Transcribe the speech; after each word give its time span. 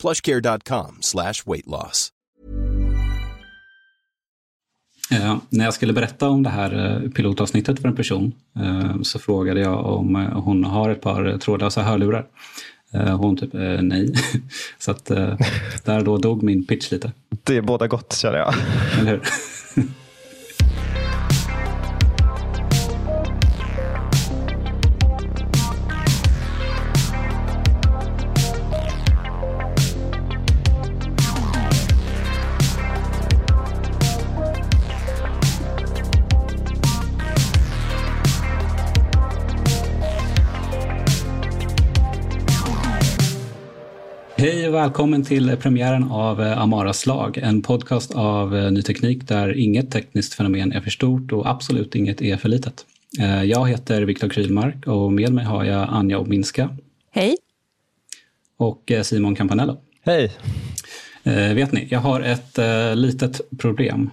plushcare.com 0.00 0.96
slash 1.00 1.34
weight 1.46 1.66
loss. 1.66 2.12
Eh, 5.12 5.36
när 5.48 5.64
jag 5.64 5.74
skulle 5.74 5.92
berätta 5.92 6.28
om 6.28 6.42
det 6.42 6.50
här 6.50 7.02
eh, 7.04 7.10
pilotavsnittet 7.10 7.80
för 7.80 7.88
en 7.88 7.96
person 7.96 8.32
eh, 8.56 9.02
så 9.02 9.18
frågade 9.18 9.60
jag 9.60 9.86
om 9.86 10.14
hon 10.16 10.64
har 10.64 10.90
ett 10.90 11.00
par 11.00 11.38
trådlösa 11.38 11.82
hörlurar. 11.82 12.26
Eh, 12.94 13.16
hon 13.16 13.36
typ 13.36 13.50
nej. 13.80 14.14
så 14.78 14.90
att 14.90 15.04
där 15.84 16.00
då 16.04 16.18
dog 16.18 16.42
min 16.42 16.66
pitch 16.66 16.90
lite. 16.90 17.12
Det 17.44 17.56
är 17.56 17.62
båda 17.62 17.86
gott 17.86 18.16
känner 18.16 18.38
jag. 18.38 18.54
Eller 19.00 19.10
hur? 19.10 19.22
och 44.70 44.76
välkommen 44.76 45.24
till 45.24 45.56
premiären 45.56 46.04
av 46.10 46.42
eh, 46.42 46.58
Amaras 46.58 47.06
lag, 47.06 47.38
en 47.38 47.62
podcast 47.62 48.14
av 48.14 48.56
eh, 48.56 48.70
ny 48.70 48.82
teknik 48.82 49.28
där 49.28 49.58
inget 49.58 49.90
tekniskt 49.90 50.34
fenomen 50.34 50.72
är 50.72 50.80
för 50.80 50.90
stort 50.90 51.32
och 51.32 51.50
absolut 51.50 51.94
inget 51.94 52.22
är 52.22 52.36
för 52.36 52.48
litet. 52.48 52.86
Eh, 53.20 53.42
jag 53.42 53.68
heter 53.68 54.02
Viktor 54.02 54.28
Krylmark 54.28 54.86
och 54.86 55.12
med 55.12 55.32
mig 55.32 55.44
har 55.44 55.64
jag 55.64 55.88
Anja 55.90 56.18
Obminska. 56.18 56.76
Hej. 57.10 57.36
Och 58.56 58.92
Simon 59.02 59.34
Campanello. 59.34 59.80
Hej. 60.02 60.32
Vet 61.54 61.72
ni, 61.72 61.88
jag 61.90 62.00
har 62.00 62.20
ett 62.20 62.58
litet 62.94 63.40
problem. 63.58 64.10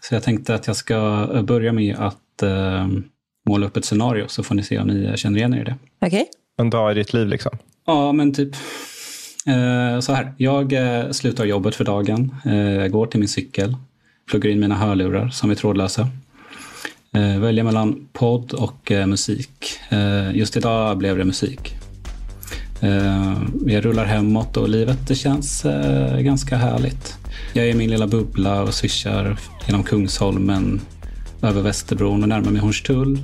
Så 0.00 0.14
jag 0.14 0.22
tänkte 0.22 0.54
att 0.54 0.66
jag 0.66 0.76
ska 0.76 1.28
börja 1.44 1.72
med 1.72 1.96
att 1.98 2.42
måla 3.46 3.66
upp 3.66 3.76
ett 3.76 3.84
scenario 3.84 4.28
så 4.28 4.42
får 4.42 4.54
ni 4.54 4.62
se 4.62 4.78
om 4.78 4.86
ni 4.86 5.16
känner 5.16 5.38
igen 5.38 5.54
er 5.54 5.60
i 5.60 5.64
det. 5.64 5.76
Okej. 6.00 6.08
Okay. 6.08 6.24
En 6.58 6.70
dag 6.70 6.92
i 6.92 6.94
ditt 6.94 7.12
liv 7.12 7.28
liksom? 7.28 7.58
Ja, 7.86 8.12
men 8.12 8.34
typ 8.34 8.56
Eh, 9.50 10.00
så 10.00 10.12
här, 10.12 10.32
jag 10.36 10.72
eh, 10.72 11.10
slutar 11.10 11.44
jobbet 11.44 11.74
för 11.74 11.84
dagen, 11.84 12.34
eh, 12.44 12.86
går 12.86 13.06
till 13.06 13.20
min 13.20 13.28
cykel, 13.28 13.76
pluggar 14.30 14.50
in 14.50 14.60
mina 14.60 14.74
hörlurar 14.74 15.28
som 15.28 15.50
är 15.50 15.54
trådlösa. 15.54 16.08
Väljer 17.40 17.64
mellan 17.64 18.08
podd 18.12 18.52
och 18.52 18.92
musik. 19.06 19.80
Just 20.32 20.56
idag 20.56 20.98
blev 20.98 21.18
det 21.18 21.24
musik. 21.24 21.74
Jag 23.66 23.84
rullar 23.84 24.04
hemåt 24.04 24.56
och 24.56 24.68
livet 24.68 24.98
det 25.08 25.14
känns 25.14 25.66
ganska 26.18 26.56
härligt. 26.56 27.16
Jag 27.52 27.66
är 27.66 27.70
i 27.70 27.74
min 27.74 27.90
lilla 27.90 28.06
bubbla 28.06 28.62
och 28.62 28.74
swishar 28.74 29.38
genom 29.66 29.82
Kungsholmen, 29.82 30.80
över 31.42 31.62
Västerbron 31.62 32.22
och 32.22 32.28
närmar 32.28 32.50
mig 32.50 32.60
Hornstull. 32.60 33.18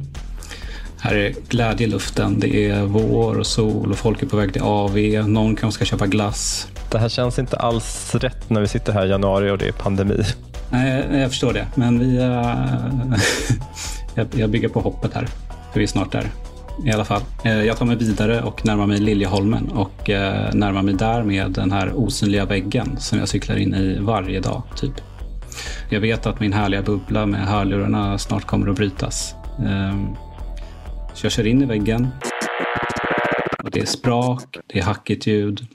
Här 1.06 1.14
är 1.14 1.34
glädje 1.48 1.86
i 1.86 1.90
luften. 1.90 2.40
Det 2.40 2.70
är 2.70 2.82
vår 2.82 3.38
och 3.38 3.46
sol 3.46 3.90
och 3.90 3.98
folk 3.98 4.22
är 4.22 4.26
på 4.26 4.36
väg 4.36 4.52
till 4.52 4.62
AV. 4.62 4.98
Någon 5.28 5.56
kanske 5.56 5.76
ska 5.76 5.84
köpa 5.84 6.06
glass. 6.06 6.68
Det 6.90 6.98
här 6.98 7.08
känns 7.08 7.38
inte 7.38 7.56
alls 7.56 8.14
rätt 8.14 8.50
när 8.50 8.60
vi 8.60 8.68
sitter 8.68 8.92
här 8.92 9.06
i 9.06 9.08
januari 9.08 9.50
och 9.50 9.58
det 9.58 9.68
är 9.68 9.72
pandemi. 9.72 10.22
Nej, 10.70 11.06
jag 11.12 11.30
förstår 11.30 11.52
det. 11.52 11.66
Men 11.74 11.98
vi... 11.98 12.18
Uh, 14.18 14.24
jag 14.34 14.50
bygger 14.50 14.68
på 14.68 14.80
hoppet 14.80 15.14
här. 15.14 15.26
För 15.72 15.80
vi 15.80 15.82
är 15.82 15.86
snart 15.86 16.12
där. 16.12 16.30
I 16.84 16.92
alla 16.92 17.04
fall. 17.04 17.22
Uh, 17.46 17.64
jag 17.64 17.76
tar 17.76 17.86
mig 17.86 17.96
vidare 17.96 18.42
och 18.42 18.66
närmar 18.66 18.86
mig 18.86 18.98
Liljeholmen 18.98 19.68
och 19.68 20.08
uh, 20.08 20.14
närmar 20.54 20.82
mig 20.82 20.94
där 20.94 21.22
med 21.22 21.50
den 21.50 21.72
här 21.72 21.92
osynliga 21.94 22.44
väggen 22.44 22.96
som 22.98 23.18
jag 23.18 23.28
cyklar 23.28 23.56
in 23.56 23.74
i 23.74 23.98
varje 24.00 24.40
dag, 24.40 24.62
typ. 24.76 24.92
Jag 25.90 26.00
vet 26.00 26.26
att 26.26 26.40
min 26.40 26.52
härliga 26.52 26.82
bubbla 26.82 27.26
med 27.26 27.46
hörlurarna 27.46 28.18
snart 28.18 28.44
kommer 28.44 28.70
att 28.70 28.76
brytas. 28.76 29.34
Så 31.16 31.26
jag 31.26 31.32
kör 31.32 31.46
in 31.46 31.62
i 31.62 31.64
väggen. 31.64 32.08
Och 33.64 33.70
det 33.70 33.80
är 33.80 33.86
sprak, 33.86 34.58
det 34.66 34.78
är 34.78 34.82
hackigt 34.82 35.26
ljud. 35.26 35.66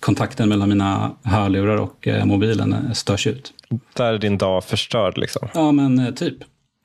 Kontakten 0.00 0.48
mellan 0.48 0.68
mina 0.68 1.16
hörlurar 1.22 1.76
och 1.76 2.08
eh, 2.08 2.24
mobilen 2.24 2.94
störs 2.94 3.26
ut. 3.26 3.52
Där 3.96 4.12
är 4.12 4.18
din 4.18 4.38
dag 4.38 4.64
förstörd 4.64 5.18
liksom? 5.18 5.48
Ja, 5.54 5.72
men 5.72 5.98
eh, 5.98 6.14
typ. 6.14 6.34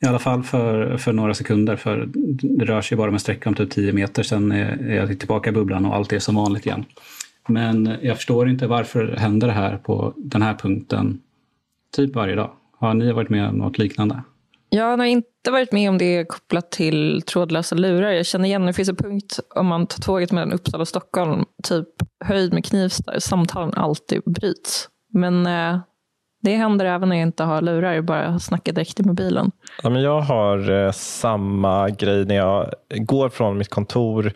I 0.03 0.05
alla 0.07 0.19
fall 0.19 0.43
för, 0.43 0.97
för 0.97 1.13
några 1.13 1.33
sekunder. 1.33 1.75
För 1.75 2.09
det 2.41 2.65
rör 2.65 2.81
sig 2.81 2.97
bara 2.97 3.07
om 3.07 3.13
en 3.13 3.19
sträcka 3.19 3.49
om 3.49 3.55
typ 3.55 3.71
10 3.71 3.93
meter. 3.93 4.23
Sen 4.23 4.51
är 4.51 4.95
jag 4.95 5.19
tillbaka 5.19 5.49
i 5.49 5.53
bubblan 5.53 5.85
och 5.85 5.95
allt 5.95 6.13
är 6.13 6.19
som 6.19 6.35
vanligt 6.35 6.65
igen. 6.65 6.85
Men 7.47 7.97
jag 8.01 8.15
förstår 8.15 8.49
inte 8.49 8.67
varför 8.67 9.15
händer 9.17 9.47
det 9.47 9.53
här 9.53 9.77
på 9.77 10.13
den 10.17 10.41
här 10.41 10.53
punkten 10.53 11.21
typ 11.95 12.15
varje 12.15 12.35
dag. 12.35 12.51
Har 12.77 12.93
ni 12.93 13.11
varit 13.11 13.29
med 13.29 13.49
om 13.49 13.55
något 13.55 13.77
liknande? 13.77 14.23
Jag 14.75 14.97
har 14.97 15.05
inte 15.05 15.51
varit 15.51 15.71
med 15.71 15.89
om 15.89 15.97
det 15.97 16.25
kopplat 16.25 16.71
till 16.71 17.21
trådlösa 17.21 17.75
lurar. 17.75 18.11
Jag 18.11 18.25
känner 18.25 18.45
igen, 18.45 18.65
det 18.65 18.73
finns 18.73 18.89
en 18.89 18.95
punkt 18.95 19.39
om 19.55 19.67
man 19.67 19.87
tar 19.87 20.01
tåget 20.01 20.31
mellan 20.31 20.53
Uppsala 20.53 20.81
och 20.81 20.87
Stockholm, 20.87 21.45
typ 21.63 21.87
höjd 22.25 22.53
med 22.53 22.65
Knivsta, 22.65 23.19
samtalen 23.19 23.73
alltid 23.73 24.21
bryts. 24.25 24.89
Men 25.13 25.47
eh, 25.47 25.79
det 26.41 26.55
händer 26.55 26.85
även 26.85 27.09
när 27.09 27.15
jag 27.15 27.27
inte 27.27 27.43
har 27.43 27.61
lurar, 27.61 28.01
bara 28.01 28.39
snackar 28.39 28.73
direkt 28.73 28.99
i 28.99 29.03
mobilen. 29.03 29.51
Ja, 29.83 29.89
men 29.89 30.01
jag 30.01 30.21
har 30.21 30.71
eh, 30.71 30.91
samma 30.91 31.89
grej 31.89 32.25
när 32.25 32.35
jag 32.35 32.73
går 32.89 33.29
från 33.29 33.57
mitt 33.57 33.69
kontor 33.69 34.33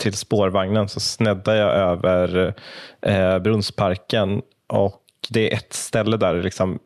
till 0.00 0.14
spårvagnen 0.14 0.88
så 0.88 1.00
sneddar 1.00 1.54
jag 1.54 1.74
över 1.74 2.54
eh, 3.02 3.38
Brunnsparken 3.38 4.42
och 4.68 5.02
det 5.30 5.52
är 5.52 5.56
ett 5.56 5.72
ställe 5.72 6.16
där 6.16 6.42
liksom 6.42 6.78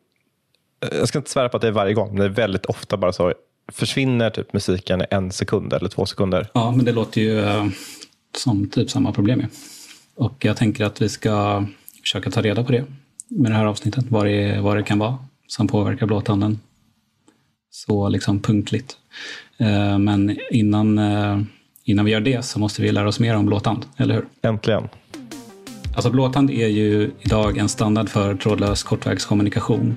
jag 0.91 1.07
ska 1.07 1.17
inte 1.17 1.29
svära 1.29 1.49
på 1.49 1.57
att 1.57 1.61
det 1.61 1.67
är 1.67 1.71
varje 1.71 1.93
gång, 1.93 2.07
men 2.07 2.17
det 2.17 2.25
är 2.25 2.29
väldigt 2.29 2.65
ofta 2.65 2.97
bara 2.97 3.13
så 3.13 3.33
försvinner 3.71 4.29
typ 4.29 4.53
musiken 4.53 5.03
en 5.09 5.31
sekund 5.31 5.73
eller 5.73 5.89
två 5.89 6.05
sekunder. 6.05 6.49
Ja, 6.53 6.71
men 6.71 6.85
det 6.85 6.91
låter 6.91 7.21
ju 7.21 7.39
uh, 7.39 7.67
som 8.37 8.69
typ 8.69 8.89
samma 8.89 9.11
problem. 9.11 9.41
Ja. 9.41 9.47
Och 10.15 10.45
jag 10.45 10.57
tänker 10.57 10.85
att 10.85 11.01
vi 11.01 11.09
ska 11.09 11.65
försöka 12.01 12.31
ta 12.31 12.41
reda 12.41 12.63
på 12.63 12.71
det 12.71 12.85
med 13.27 13.51
det 13.51 13.55
här 13.55 13.65
avsnittet, 13.65 14.05
vad 14.09 14.25
det, 14.25 14.59
vad 14.61 14.77
det 14.77 14.83
kan 14.83 14.99
vara 14.99 15.17
som 15.47 15.67
påverkar 15.67 16.05
blåtanden 16.05 16.59
så 17.71 18.09
liksom 18.09 18.39
punktligt. 18.39 18.97
Uh, 19.61 19.97
men 19.97 20.37
innan, 20.51 20.99
uh, 20.99 21.41
innan 21.83 22.05
vi 22.05 22.11
gör 22.11 22.19
det 22.19 22.45
så 22.45 22.59
måste 22.59 22.81
vi 22.81 22.91
lära 22.91 23.07
oss 23.07 23.19
mer 23.19 23.35
om 23.35 23.45
blåtand, 23.45 23.85
eller 23.97 24.15
hur? 24.15 24.25
Äntligen. 24.41 24.89
Alltså 25.95 26.09
blåtand 26.09 26.51
är 26.51 26.67
ju 26.67 27.11
idag 27.21 27.57
en 27.57 27.69
standard 27.69 28.09
för 28.09 28.35
trådlös 28.35 28.83
kortvägskommunikation 28.83 29.95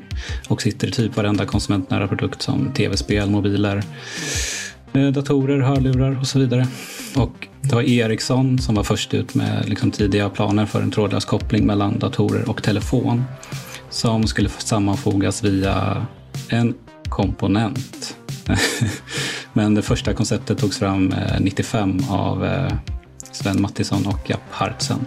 och 0.48 0.62
sitter 0.62 0.88
i 0.88 0.90
typ 0.90 1.16
varenda 1.16 1.46
konsumentnära 1.46 2.08
produkt 2.08 2.42
som 2.42 2.72
tv-spel, 2.72 3.30
mobiler, 3.30 3.82
eh, 4.92 5.06
datorer, 5.06 5.60
hörlurar 5.60 6.20
och 6.20 6.26
så 6.26 6.38
vidare. 6.38 6.66
Och 7.16 7.48
det 7.60 7.74
var 7.74 7.82
Ericsson 7.82 8.58
som 8.58 8.74
var 8.74 8.84
först 8.84 9.14
ut 9.14 9.34
med 9.34 9.68
liksom 9.68 9.90
tidiga 9.90 10.30
planer 10.30 10.66
för 10.66 10.82
en 10.82 10.90
trådlös 10.90 11.24
koppling 11.24 11.66
mellan 11.66 11.98
datorer 11.98 12.48
och 12.50 12.62
telefon 12.62 13.24
som 13.90 14.26
skulle 14.26 14.48
sammanfogas 14.48 15.44
via 15.44 16.06
en 16.48 16.74
komponent. 17.08 18.16
Men 19.52 19.74
det 19.74 19.82
första 19.82 20.14
konceptet 20.14 20.58
togs 20.58 20.78
fram 20.78 21.12
eh, 21.12 21.40
95 21.40 22.00
av 22.10 22.44
eh, 22.44 22.72
Sven 23.32 23.62
Mattisson 23.62 24.06
och 24.06 24.30
Japp 24.30 24.50
Hartsen. 24.50 25.06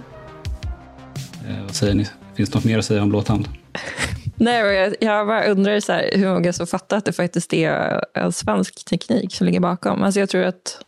Eh, 1.50 1.64
vad 1.64 1.76
säger 1.76 1.94
ni? 1.94 2.08
Finns 2.36 2.50
det 2.50 2.56
något 2.56 2.66
mer 2.66 2.80
att 2.80 2.86
säga 2.86 3.04
om 3.04 3.10
blåtand? 3.10 3.48
Nej, 4.36 4.76
jag, 4.76 4.96
jag 5.00 5.28
bara 5.28 5.46
undrar 5.46 5.80
så 5.80 5.92
här, 5.92 6.10
hur 6.14 6.34
många 6.34 6.54
som 6.54 6.68
fattar 6.68 6.98
att 6.98 7.06
det 7.06 7.14
faktiskt 7.14 7.54
är 7.54 8.04
en 8.14 8.32
svensk 8.32 8.86
teknik 8.86 9.34
som 9.34 9.46
ligger 9.46 9.60
bakom. 9.60 10.04
Alltså 10.04 10.20
jag 10.20 10.30
tror 10.30 10.44
att 10.44 10.82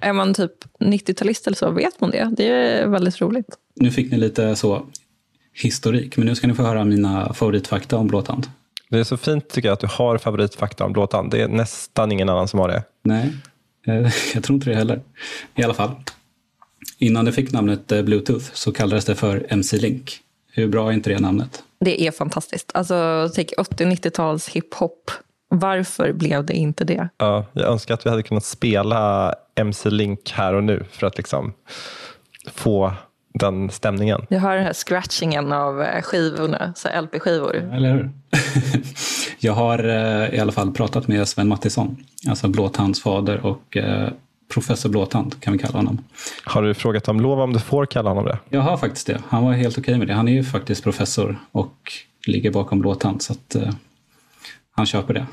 är 0.00 0.12
man 0.12 0.34
typ 0.34 0.52
90-talist 0.80 1.46
eller 1.46 1.56
så 1.56 1.70
vet 1.70 2.00
man 2.00 2.10
det. 2.10 2.30
Det 2.36 2.46
är 2.48 2.86
väldigt 2.86 3.20
roligt. 3.20 3.46
Nu 3.74 3.90
fick 3.90 4.12
ni 4.12 4.18
lite 4.18 4.56
så 4.56 4.86
historik, 5.52 6.16
men 6.16 6.26
nu 6.26 6.34
ska 6.34 6.46
ni 6.46 6.54
få 6.54 6.62
höra 6.62 6.84
mina 6.84 7.34
favoritfakta 7.34 7.96
om 7.96 8.06
blåtand. 8.06 8.46
Det 8.90 8.98
är 8.98 9.04
så 9.04 9.16
fint 9.16 9.48
tycker 9.48 9.68
jag 9.68 9.72
att 9.72 9.80
du 9.80 9.86
har 9.86 10.18
favoritfakta 10.18 10.84
om 10.84 10.92
blåtand. 10.92 11.30
Det 11.30 11.42
är 11.42 11.48
nästan 11.48 12.12
ingen 12.12 12.28
annan 12.28 12.48
som 12.48 12.60
har 12.60 12.68
det. 12.68 12.82
Nej, 13.02 13.32
eh, 13.86 13.94
jag 14.34 14.44
tror 14.44 14.54
inte 14.54 14.70
det 14.70 14.76
heller. 14.76 15.00
I 15.54 15.62
alla 15.62 15.74
fall, 15.74 15.90
Innan 16.98 17.24
det 17.24 17.32
fick 17.32 17.52
namnet 17.52 17.92
eh, 17.92 18.02
Bluetooth 18.02 18.44
så 18.52 18.72
kallades 18.72 19.04
det 19.04 19.14
för 19.14 19.46
MC-Link. 19.48 20.20
Hur 20.52 20.68
bra 20.68 20.88
är 20.88 20.92
inte 20.92 21.10
det 21.10 21.20
namnet? 21.20 21.62
Det 21.80 22.02
är 22.02 22.10
fantastiskt. 22.10 22.70
Alltså, 22.74 23.28
tänk 23.34 23.52
80-90-tals 23.58 24.48
hiphop. 24.48 25.10
Varför 25.48 26.12
blev 26.12 26.46
det 26.46 26.54
inte 26.54 26.84
det? 26.84 27.08
Ja, 27.18 27.46
jag 27.52 27.64
önskar 27.64 27.94
att 27.94 28.06
vi 28.06 28.10
hade 28.10 28.22
kunnat 28.22 28.44
spela 28.44 29.34
MC 29.54 29.90
Link 29.90 30.30
här 30.30 30.54
och 30.54 30.64
nu 30.64 30.84
för 30.90 31.06
att 31.06 31.16
liksom 31.16 31.52
få 32.52 32.92
den 33.34 33.70
stämningen. 33.70 34.26
Jag 34.28 34.40
hör 34.40 34.56
den 34.56 34.64
här 34.64 34.72
scratchingen 34.72 35.52
av 35.52 35.82
eh, 35.82 36.02
skivorna, 36.02 36.72
så 36.76 36.88
LP-skivor. 37.00 37.56
Eller 37.56 37.92
hur? 37.92 38.10
jag 39.38 39.52
har 39.52 39.78
eh, 39.84 40.34
i 40.34 40.40
alla 40.40 40.52
fall 40.52 40.72
pratat 40.72 41.08
med 41.08 41.28
Sven 41.28 41.48
Mattisson, 41.48 41.96
alltså 42.28 42.48
Blåtands 42.48 43.02
fader 43.02 43.46
och 43.46 43.76
professor 44.48 44.88
Blåtand 44.88 45.40
kan 45.40 45.52
vi 45.52 45.58
kalla 45.58 45.78
honom. 45.78 46.04
Har 46.44 46.62
du 46.62 46.74
frågat 46.74 47.08
om 47.08 47.20
lov 47.20 47.40
om 47.40 47.52
du 47.52 47.58
får 47.60 47.86
kalla 47.86 48.10
honom 48.10 48.24
det? 48.24 48.38
Jag 48.48 48.60
har 48.60 48.76
faktiskt 48.76 49.06
det. 49.06 49.22
Han 49.28 49.44
var 49.44 49.52
helt 49.52 49.78
okej 49.78 49.98
med 49.98 50.06
det. 50.06 50.14
Han 50.14 50.28
är 50.28 50.32
ju 50.32 50.44
faktiskt 50.44 50.84
professor 50.84 51.38
och 51.52 51.92
ligger 52.26 52.50
bakom 52.50 52.80
Blåtand 52.80 53.22
så 53.22 53.32
att 53.32 53.54
eh, 53.54 53.70
han 54.76 54.86
köper 54.86 55.14
det. 55.14 55.26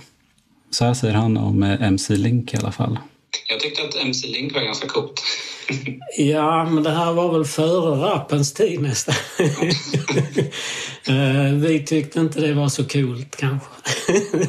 Så 0.72 0.86
här 0.86 0.94
säger 0.94 1.14
han 1.14 1.38
om 1.38 1.64
eh, 1.64 1.82
MC 1.82 2.16
Link 2.16 2.54
i 2.54 2.58
alla 2.58 2.72
fall. 2.72 3.00
Jag 3.48 3.60
tyckte 3.60 3.84
att 3.84 3.96
MC 3.96 4.28
Link 4.28 4.54
var 4.54 4.62
ganska 4.62 4.88
coolt. 4.88 5.22
Ja, 6.18 6.66
men 6.66 6.84
det 6.84 6.92
här 6.92 7.14
var 7.14 7.34
väl 7.34 7.46
före 7.46 8.08
rappens 8.08 8.54
tid 8.54 8.82
nästan. 8.82 9.16
Eh, 11.08 11.54
vi 11.54 11.86
tyckte 11.86 12.20
inte 12.20 12.42
det 12.42 12.54
var 12.54 12.70
så 12.70 12.84
coolt 12.86 13.36
kanske. 13.36 13.68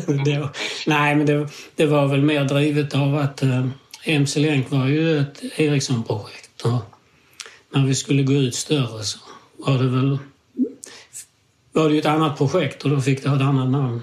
Nej, 0.87 1.17
men 1.17 1.27
det, 1.27 1.49
det, 1.77 1.87
var 1.87 2.07
väl 2.07 2.23
mer 2.23 2.45
drivet 2.45 2.95
av 2.95 3.17
att 3.17 3.43
uh, 3.43 3.67
MC 4.09 4.41
Länk 4.41 4.71
var 4.71 4.87
ju 4.87 5.21
ett 5.21 5.43
Ericsson-projekt. 5.57 6.63
Och 6.63 6.83
när 7.75 7.87
vi 7.87 7.95
skulle 7.95 8.23
gå 8.23 8.33
ut 8.33 8.55
större 8.55 9.03
så 9.03 9.19
var 9.57 9.79
det 9.79 9.89
väl 9.89 10.19
var 11.73 11.89
det 11.89 11.95
ju 11.95 12.01
ett 12.01 12.07
annat 12.07 12.39
projekt 12.39 12.85
och 12.85 12.91
då 12.91 13.01
fick 13.01 13.23
det 13.23 13.29
ha 13.29 13.37
ett 13.37 13.43
annat 13.43 13.69
namn. 13.69 14.03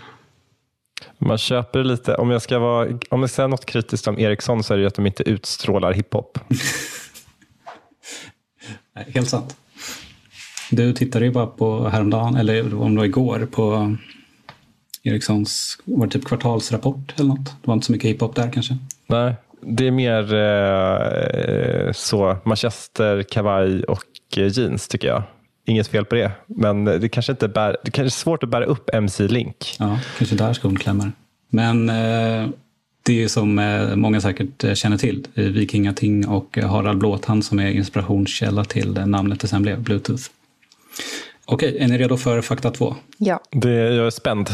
Man 1.17 1.37
köper 1.37 1.83
lite, 1.83 2.15
om 2.15 2.29
jag 2.29 2.41
ska 2.41 2.59
vara, 2.59 2.99
om 3.09 3.21
jag 3.21 3.29
säger 3.29 3.49
något 3.49 3.65
kritiskt 3.65 4.07
om 4.07 4.19
Ericsson 4.19 4.63
så 4.63 4.73
är 4.73 4.77
det 4.77 4.81
ju 4.81 4.87
att 4.87 4.95
de 4.95 5.05
inte 5.05 5.29
utstrålar 5.29 5.93
hiphop. 5.93 6.39
Helt 9.13 9.29
sant. 9.29 9.55
Du 10.71 10.93
tittade 10.93 11.25
ju 11.25 11.31
bara 11.31 11.47
på 11.47 11.89
häromdagen, 11.89 12.35
eller 12.35 12.81
om 12.81 12.95
det 12.95 12.97
var 12.97 13.05
igår, 13.05 13.47
på 13.51 13.95
Ericssons 15.03 15.79
var 15.83 16.05
det 16.05 16.11
typ 16.11 16.25
kvartalsrapport 16.25 17.13
eller 17.15 17.29
något. 17.29 17.45
Det 17.45 17.67
var 17.67 17.73
inte 17.73 17.85
så 17.85 17.91
mycket 17.91 18.09
hiphop 18.09 18.35
där 18.35 18.51
kanske? 18.51 18.77
Nej, 19.07 19.35
det 19.65 19.87
är 19.87 19.91
mer 19.91 20.33
eh, 21.87 21.91
så 21.91 22.37
manchester, 22.43 23.23
kavaj 23.23 23.83
och 23.83 24.03
eh, 24.37 24.47
jeans 24.47 24.87
tycker 24.87 25.07
jag. 25.07 25.23
Inget 25.65 25.87
fel 25.87 26.05
på 26.05 26.15
det, 26.15 26.31
men 26.45 26.85
det 26.85 27.09
kanske, 27.09 27.31
inte 27.31 27.47
bär, 27.47 27.77
det 27.83 27.91
kanske 27.91 28.07
är 28.07 28.21
svårt 28.21 28.43
att 28.43 28.49
bära 28.49 28.65
upp 28.65 28.89
MC 28.93 29.27
Link. 29.27 29.75
Ja, 29.79 29.99
kanske 30.17 30.35
där 30.35 30.53
skon 30.53 30.79
klämmer. 30.79 31.11
Men 31.49 31.89
eh, 31.89 32.49
det 33.03 33.23
är 33.23 33.27
som 33.27 33.59
eh, 33.59 33.95
många 33.95 34.21
säkert 34.21 34.63
eh, 34.63 34.73
känner 34.73 34.97
till, 34.97 35.27
Vikingating 35.33 36.27
och 36.27 36.57
Harald 36.57 36.99
Blåtand 36.99 37.45
som 37.45 37.59
är 37.59 37.71
inspirationskälla 37.71 38.65
till 38.65 38.91
namnet 38.91 39.39
det 39.39 39.47
sen 39.47 39.61
blev, 39.61 39.81
Bluetooth. 39.81 40.23
Okej, 41.45 41.77
är 41.79 41.87
ni 41.87 41.97
redo 41.97 42.17
för 42.17 42.41
fakta 42.41 42.71
två? 42.71 42.95
Ja. 43.17 43.39
Det, 43.51 43.71
jag 43.71 44.07
är 44.07 44.09
spänd. 44.09 44.49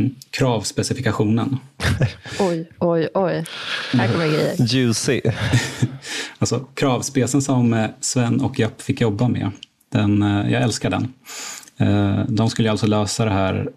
Mm. 0.00 0.14
Kravspecifikationen. 0.30 1.58
oj, 2.40 2.70
oj, 2.78 3.08
oj. 3.14 3.44
Här 3.92 4.12
kommer 4.12 4.26
grejer. 4.26 4.54
Juicy. 4.58 5.20
alltså 6.38 6.60
kravspecen 6.74 7.42
som 7.42 7.88
Sven 8.00 8.40
och 8.40 8.58
Japp 8.58 8.82
fick 8.82 9.00
jobba 9.00 9.28
med, 9.28 9.50
den, 9.92 10.20
jag 10.50 10.62
älskar 10.62 10.90
den. 10.90 11.12
De 12.28 12.50
skulle 12.50 12.70
alltså 12.70 12.86
lösa 12.86 13.24
det 13.24 13.30
här 13.30 13.68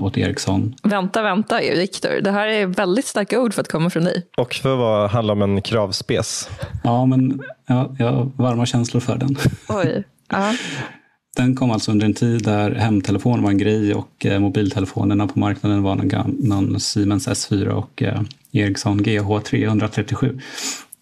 åt 0.00 0.18
Ericsson. 0.18 0.74
Vänta, 0.82 1.22
vänta 1.22 1.58
Viktor. 1.58 2.20
Det 2.20 2.30
här 2.30 2.46
är 2.46 2.66
väldigt 2.66 3.06
starka 3.06 3.40
ord 3.40 3.54
för 3.54 3.60
att 3.60 3.68
komma 3.68 3.90
från 3.90 4.04
dig. 4.04 4.26
Och 4.36 4.54
för 4.54 5.04
att 5.04 5.12
handla 5.12 5.32
om 5.32 5.42
en 5.42 5.62
kravspec. 5.62 6.48
Ja, 6.84 7.06
men 7.06 7.42
ja, 7.66 7.94
jag 7.98 8.12
har 8.12 8.30
varma 8.36 8.66
känslor 8.66 9.00
för 9.00 9.16
den. 9.16 9.36
Oj. 9.68 10.04
Ja. 10.28 10.54
Den 11.36 11.54
kom 11.54 11.70
alltså 11.70 11.90
under 11.90 12.06
en 12.06 12.14
tid 12.14 12.44
där 12.44 12.70
hemtelefon 12.70 13.42
var 13.42 13.50
en 13.50 13.58
grej 13.58 13.94
och 13.94 14.26
eh, 14.26 14.40
mobiltelefonerna 14.40 15.26
på 15.26 15.38
marknaden 15.38 15.82
var 15.82 15.94
någon, 15.94 16.36
någon 16.40 16.80
Siemens 16.80 17.28
S4 17.28 17.68
och 17.68 18.02
eh, 18.02 18.22
Ericsson 18.52 19.02
GH 19.02 19.40
337. 19.44 20.40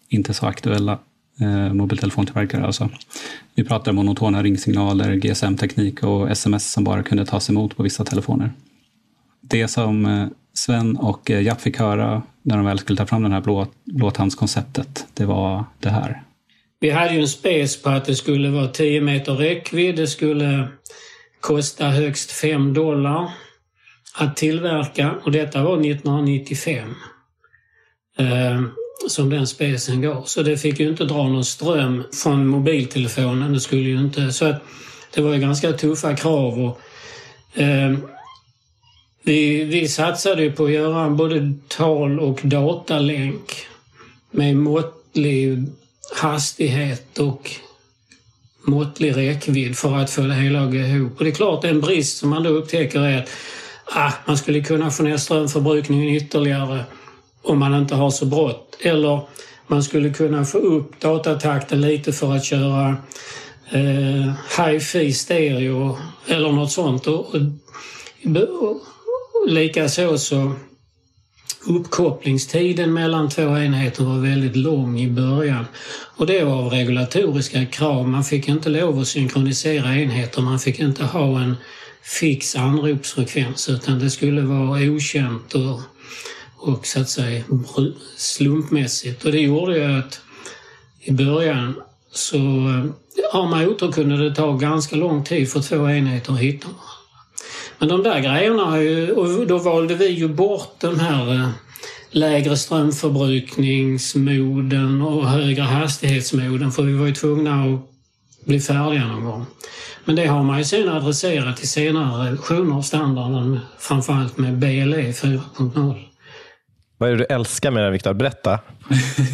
Inte 0.08 0.34
så 0.34 0.46
aktuella 0.46 0.99
eh, 1.40 1.73
mobiltelefontillverkare 1.73 2.67
alltså. 2.67 2.88
Vi 3.55 3.64
pratar 3.64 3.93
monotona 3.93 4.43
ringsignaler, 4.43 5.14
GSM-teknik 5.14 6.02
och 6.02 6.31
sms 6.31 6.73
som 6.73 6.84
bara 6.84 7.02
kunde 7.02 7.26
tas 7.26 7.50
emot 7.50 7.76
på 7.76 7.82
vissa 7.82 8.05
telefoner. 8.05 8.52
Det 9.40 9.69
som 9.69 10.06
eh, 10.06 10.26
Sven 10.55 10.96
och 10.96 11.31
eh, 11.31 11.43
Japp 11.43 11.61
fick 11.61 11.79
höra 11.79 12.23
när 12.43 12.56
de 12.56 12.67
väl 12.67 12.79
skulle 12.79 12.96
ta 12.96 13.06
fram 13.06 13.23
det 13.23 13.29
här 13.29 13.40
blå, 13.40 13.67
blåtandskonceptet, 13.84 15.06
det 15.14 15.25
var 15.25 15.64
det 15.81 15.90
här. 15.90 16.23
Vi 16.82 16.90
hade 16.90 17.14
ju 17.14 17.20
en 17.20 17.29
spec 17.29 17.82
på 17.82 17.90
att 17.90 18.05
det 18.05 18.14
skulle 18.14 18.50
vara 18.50 18.69
10 18.69 19.00
meter 19.00 19.32
räckvidd. 19.32 19.96
Det 19.96 20.06
skulle 20.06 20.69
kosta 21.40 21.87
högst 21.87 22.32
5 22.32 22.75
dollar 22.75 23.31
att 24.14 24.37
tillverka 24.37 25.14
och 25.25 25.32
detta 25.32 25.62
var 25.62 25.75
1995 25.75 26.94
eh, 28.19 28.62
som 29.08 29.31
den 29.31 29.46
specen 29.46 30.02
går. 30.02 30.23
Så 30.26 30.43
det 30.43 30.56
fick 30.56 30.81
ju 30.81 30.88
inte 30.88 31.05
dra 31.05 31.29
någon 31.29 31.44
ström 31.44 32.02
från 32.23 32.46
mobiltelefonen. 32.46 33.52
Det 33.52 33.61
skulle 33.61 33.88
ju 33.88 33.99
inte... 33.99 34.32
Så 34.32 34.44
att 34.44 34.62
det 35.14 35.20
var 35.20 35.34
ju 35.34 35.40
ganska 35.40 35.73
tuffa 35.73 36.17
krav. 36.17 36.64
Och, 36.64 36.81
eh, 37.61 37.96
vi, 39.23 39.64
vi 39.64 39.88
satsade 39.88 40.43
ju 40.43 40.52
på 40.52 40.64
att 40.64 40.73
göra 40.73 41.11
både 41.11 41.55
tal 41.69 42.20
och 42.20 42.40
datalänk 42.43 43.67
med 44.31 44.56
måttlig 44.56 45.67
hastighet 46.14 47.19
och 47.19 47.50
måttlig 48.64 49.16
räckvidd 49.16 49.76
för 49.76 49.96
att 49.96 50.10
få 50.10 50.22
det 50.22 50.34
hela 50.34 50.60
att 50.60 50.70
gå 50.70 50.76
ihop. 50.76 51.19
Och 51.19 51.25
det 51.25 51.31
är 51.31 51.34
klart, 51.34 51.64
en 51.64 51.81
brist 51.81 52.19
som 52.19 52.31
man 52.31 52.43
då 52.43 52.50
upptäcker 52.50 53.00
är 53.00 53.19
att 53.19 53.28
ah, 53.84 54.12
man 54.26 54.37
skulle 54.37 54.60
kunna 54.60 54.90
få 54.90 55.02
ner 55.02 55.16
strömförbrukningen 55.16 56.14
ytterligare 56.14 56.84
om 57.43 57.58
man 57.58 57.75
inte 57.75 57.94
har 57.94 58.10
så 58.10 58.26
brått. 58.26 58.76
Eller 58.81 59.20
man 59.66 59.82
skulle 59.82 60.10
kunna 60.10 60.44
få 60.44 60.58
upp 60.58 61.00
datatakten 61.00 61.81
lite 61.81 62.12
för 62.12 62.37
att 62.37 62.44
köra 62.44 62.96
eh, 63.70 64.32
hi-fi 64.58 65.12
stereo 65.12 65.98
eller 66.26 66.52
något 66.52 66.72
sånt. 66.72 67.06
Och, 67.06 67.34
och, 67.34 67.40
och 68.62 69.48
Likaså 69.48 70.19
så 70.19 70.52
uppkopplingstiden 71.66 72.92
mellan 72.92 73.28
två 73.28 73.42
enheter 73.42 74.04
var 74.04 74.19
väldigt 74.19 74.56
lång 74.56 75.00
i 75.00 75.10
början. 75.10 75.64
Och 76.16 76.26
det 76.26 76.44
var 76.44 76.54
av 76.54 76.70
regulatoriska 76.70 77.66
krav. 77.66 78.08
Man 78.08 78.24
fick 78.24 78.48
inte 78.48 78.69
lov 78.69 78.98
att 78.98 79.08
synkronisera 79.08 79.96
enheter. 79.96 80.42
Man 80.42 80.58
fick 80.58 80.81
inte 80.81 81.04
ha 81.04 81.40
en 81.40 81.56
fix 82.02 82.56
anropsfrekvens 82.56 83.69
utan 83.69 83.98
det 83.98 84.10
skulle 84.10 84.40
vara 84.40 84.81
okänt 84.81 85.54
och, 85.54 85.81
och 86.56 86.86
så 86.86 87.00
att 87.00 87.08
säga 87.08 87.44
slumpmässigt. 88.16 89.24
Och 89.24 89.32
det 89.32 89.40
gjorde 89.40 89.78
ju 89.78 89.98
att 89.98 90.20
i 91.00 91.12
början 91.12 91.74
så 92.12 92.38
har 93.32 93.92
kunde 93.92 94.16
det 94.16 94.34
ta 94.34 94.52
ganska 94.52 94.96
lång 94.96 95.24
tid 95.24 95.50
för 95.50 95.60
två 95.60 95.88
enheter 95.88 96.32
att 96.32 96.38
hitta 96.38 96.69
men 97.82 97.89
de 97.89 98.03
där 98.03 98.20
grejerna 98.20 98.65
har 98.65 98.79
ju, 98.79 99.12
och 99.12 99.46
då 99.46 99.58
valde 99.58 99.94
vi 99.94 100.08
ju 100.08 100.29
bort 100.29 100.81
den 100.81 101.01
här 101.01 101.34
eh, 101.34 101.48
lägre 102.10 102.56
strömförbrukningsmoden 102.56 105.03
och 105.03 105.29
högre 105.29 105.62
hastighetsmoden 105.62 106.72
för 106.72 106.82
vi 106.82 106.93
var 106.93 107.06
ju 107.06 107.15
tvungna 107.15 107.65
att 107.65 107.81
bli 108.44 108.60
färdiga 108.60 109.06
någon 109.06 109.24
gång. 109.24 109.46
Men 110.05 110.17
det 110.17 110.27
har 110.27 110.43
man 110.43 110.58
ju 110.58 110.65
sen 110.65 110.89
adresserat 110.89 111.62
i 111.62 111.67
senare 111.67 112.27
revisioner 112.27 112.77
av 112.77 112.82
standarden, 112.82 113.60
framförallt 113.79 114.39
med 114.39 114.58
BLE 114.58 115.12
4.0. 115.12 116.11
Vad 117.02 117.10
är 117.10 117.16
det 117.16 117.24
du 117.28 117.34
älskar 117.34 117.70
med 117.70 117.82
den 117.82 117.92
Viktor? 117.92 118.14
Berätta. 118.14 118.60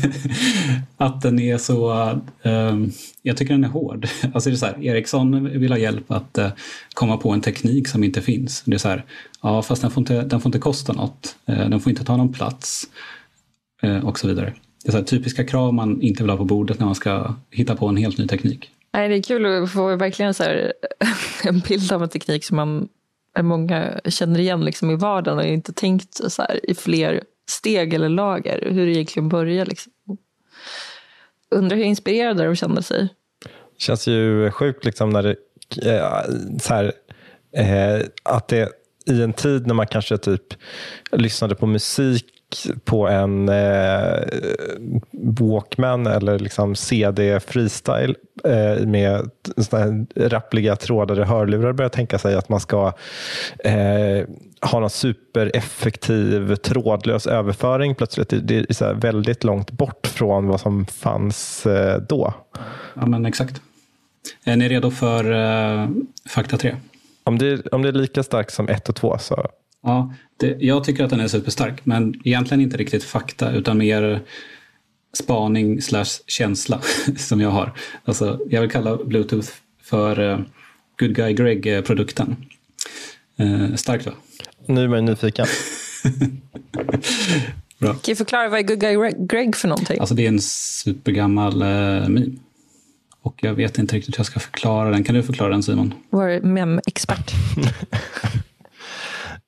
att 0.96 1.22
den 1.22 1.38
är 1.38 1.58
så... 1.58 1.92
Uh, 2.46 2.86
jag 3.22 3.36
tycker 3.36 3.54
den 3.54 3.64
är 3.64 3.68
hård. 3.68 4.08
Alltså 4.34 4.50
det 4.50 4.54
är 4.54 4.56
så 4.56 4.66
här, 4.66 4.84
Ericsson 4.84 5.44
vill 5.44 5.72
ha 5.72 5.78
hjälp 5.78 6.10
att 6.10 6.38
uh, 6.38 6.48
komma 6.94 7.16
på 7.16 7.30
en 7.30 7.40
teknik 7.40 7.88
som 7.88 8.04
inte 8.04 8.22
finns. 8.22 8.62
Det 8.64 8.74
är 8.74 8.78
så 8.78 8.88
här, 8.88 9.04
ja 9.42 9.62
fast 9.62 9.82
den 9.82 9.90
får 9.90 10.00
inte, 10.00 10.22
den 10.22 10.40
får 10.40 10.48
inte 10.48 10.58
kosta 10.58 10.92
något. 10.92 11.36
Uh, 11.50 11.68
den 11.68 11.80
får 11.80 11.90
inte 11.90 12.04
ta 12.04 12.16
någon 12.16 12.32
plats. 12.32 12.84
och 14.02 14.18
så 14.18 14.28
vidare. 14.28 14.52
Det 14.84 14.88
är 14.88 14.92
så 14.92 14.98
här, 14.98 15.04
typiska 15.04 15.44
krav 15.44 15.74
man 15.74 16.02
inte 16.02 16.22
vill 16.22 16.30
ha 16.30 16.36
på 16.36 16.44
bordet 16.44 16.78
när 16.78 16.86
man 16.86 16.94
ska 16.94 17.34
hitta 17.50 17.76
på 17.76 17.86
en 17.86 17.96
helt 17.96 18.18
ny 18.18 18.26
teknik. 18.26 18.70
Nej, 18.92 19.08
det 19.08 19.14
är 19.14 19.22
kul 19.22 19.62
att 19.62 19.72
få 19.72 19.96
verkligen 19.96 20.34
så 20.34 20.42
här, 20.42 20.72
en 21.44 21.60
bild 21.60 21.92
av 21.92 22.02
en 22.02 22.08
teknik 22.08 22.44
som 22.44 22.56
man 22.56 22.88
många 23.42 24.00
känner 24.04 24.40
igen 24.40 24.64
liksom 24.64 24.90
i 24.90 24.96
vardagen 24.96 25.38
och 25.38 25.44
inte 25.44 25.72
tänkt 25.72 26.32
så 26.32 26.42
här, 26.42 26.70
i 26.70 26.74
fler 26.74 27.22
steg 27.50 27.94
eller 27.94 28.08
lager, 28.08 28.68
hur 28.70 28.86
det 28.86 28.92
egentligen 28.92 29.28
börjar. 29.28 29.66
Liksom. 29.66 29.92
Undrar 31.50 31.76
hur 31.76 31.84
inspirerade 31.84 32.44
de 32.44 32.56
kände 32.56 32.82
sig. 32.82 33.08
Det 33.44 33.82
känns 33.82 34.06
ju 34.06 34.50
sjukt 34.50 34.84
liksom 34.84 35.10
när 35.10 35.22
det, 35.22 35.36
eh, 35.92 36.22
så 36.60 36.74
här, 36.74 36.92
eh, 37.52 38.06
att 38.22 38.48
det 38.48 38.68
i 39.06 39.22
en 39.22 39.32
tid 39.32 39.66
när 39.66 39.74
man 39.74 39.86
kanske 39.86 40.18
typ 40.18 40.54
lyssnade 41.12 41.54
på 41.54 41.66
musik 41.66 42.24
på 42.84 43.08
en 43.08 43.48
eh, 43.48 44.22
Walkman 45.12 46.06
eller 46.06 46.38
liksom 46.38 46.74
CD 46.74 47.40
freestyle 47.40 48.14
eh, 48.44 48.86
med 48.86 49.30
såna 49.56 50.06
rappliga 50.16 50.76
trådade 50.76 51.24
hörlurar 51.24 51.72
börjar 51.72 51.88
tänka 51.88 52.18
sig 52.18 52.34
att 52.34 52.48
man 52.48 52.60
ska 52.60 52.92
eh, 53.64 54.26
ha 54.60 54.80
någon 54.80 54.90
supereffektiv 54.90 56.54
trådlös 56.54 57.26
överföring 57.26 57.94
plötsligt. 57.94 58.32
Det 58.42 58.70
är 58.70 58.74
så 58.74 58.92
väldigt 58.94 59.44
långt 59.44 59.70
bort 59.70 60.06
från 60.06 60.46
vad 60.46 60.60
som 60.60 60.86
fanns 60.86 61.66
eh, 61.66 62.02
då. 62.02 62.34
Ja, 62.94 63.06
men 63.06 63.26
exakt. 63.26 63.60
Är 64.44 64.56
ni 64.56 64.68
redo 64.68 64.90
för 64.90 65.30
uh, 65.30 65.88
fakta 66.28 66.56
3? 66.56 66.76
Om 67.24 67.38
det, 67.38 67.66
om 67.66 67.82
det 67.82 67.88
är 67.88 67.92
lika 67.92 68.22
starkt 68.22 68.52
som 68.52 68.68
1 68.68 68.88
och 68.88 68.96
2 68.96 69.18
så 69.18 69.48
Ja, 69.82 70.14
det, 70.36 70.56
jag 70.60 70.84
tycker 70.84 71.04
att 71.04 71.10
den 71.10 71.20
är 71.20 71.28
superstark, 71.28 71.86
men 71.86 72.14
egentligen 72.24 72.60
inte 72.60 72.76
riktigt 72.76 73.04
fakta 73.04 73.52
utan 73.52 73.78
mer 73.78 74.20
spaning 75.12 75.82
slash 75.82 76.22
känsla 76.26 76.80
som 77.16 77.40
jag 77.40 77.50
har. 77.50 77.72
Alltså, 78.04 78.40
jag 78.50 78.60
vill 78.60 78.70
kalla 78.70 78.96
Bluetooth 78.96 79.48
för 79.82 80.20
uh, 80.20 80.40
Good 80.98 81.14
Guy 81.14 81.32
Greg-produkten. 81.32 82.36
Uh, 83.40 83.74
starkt 83.74 84.06
va? 84.06 84.12
Nu 84.66 84.84
är 84.84 84.88
man 84.88 85.04
nyfiken. 85.04 85.46
Bra. 87.78 87.92
Kan 87.92 88.00
du 88.04 88.16
förklara 88.16 88.48
vad 88.48 88.58
är 88.58 88.62
Good 88.62 88.80
Guy 88.80 89.12
Greg 89.18 89.56
för 89.56 89.68
någonting? 89.68 90.00
Alltså 90.00 90.14
det 90.14 90.24
är 90.24 90.28
en 90.28 90.40
supergammal 90.40 91.62
uh, 91.62 92.08
meme. 92.08 92.26
Och 93.20 93.34
jag 93.42 93.54
vet 93.54 93.78
inte 93.78 93.96
riktigt 93.96 94.14
hur 94.14 94.18
jag 94.18 94.26
ska 94.26 94.40
förklara 94.40 94.90
den. 94.90 95.04
Kan 95.04 95.14
du 95.14 95.22
förklara 95.22 95.50
den 95.50 95.62
Simon? 95.62 95.94
Vår 96.10 96.40
mem-expert. 96.40 97.32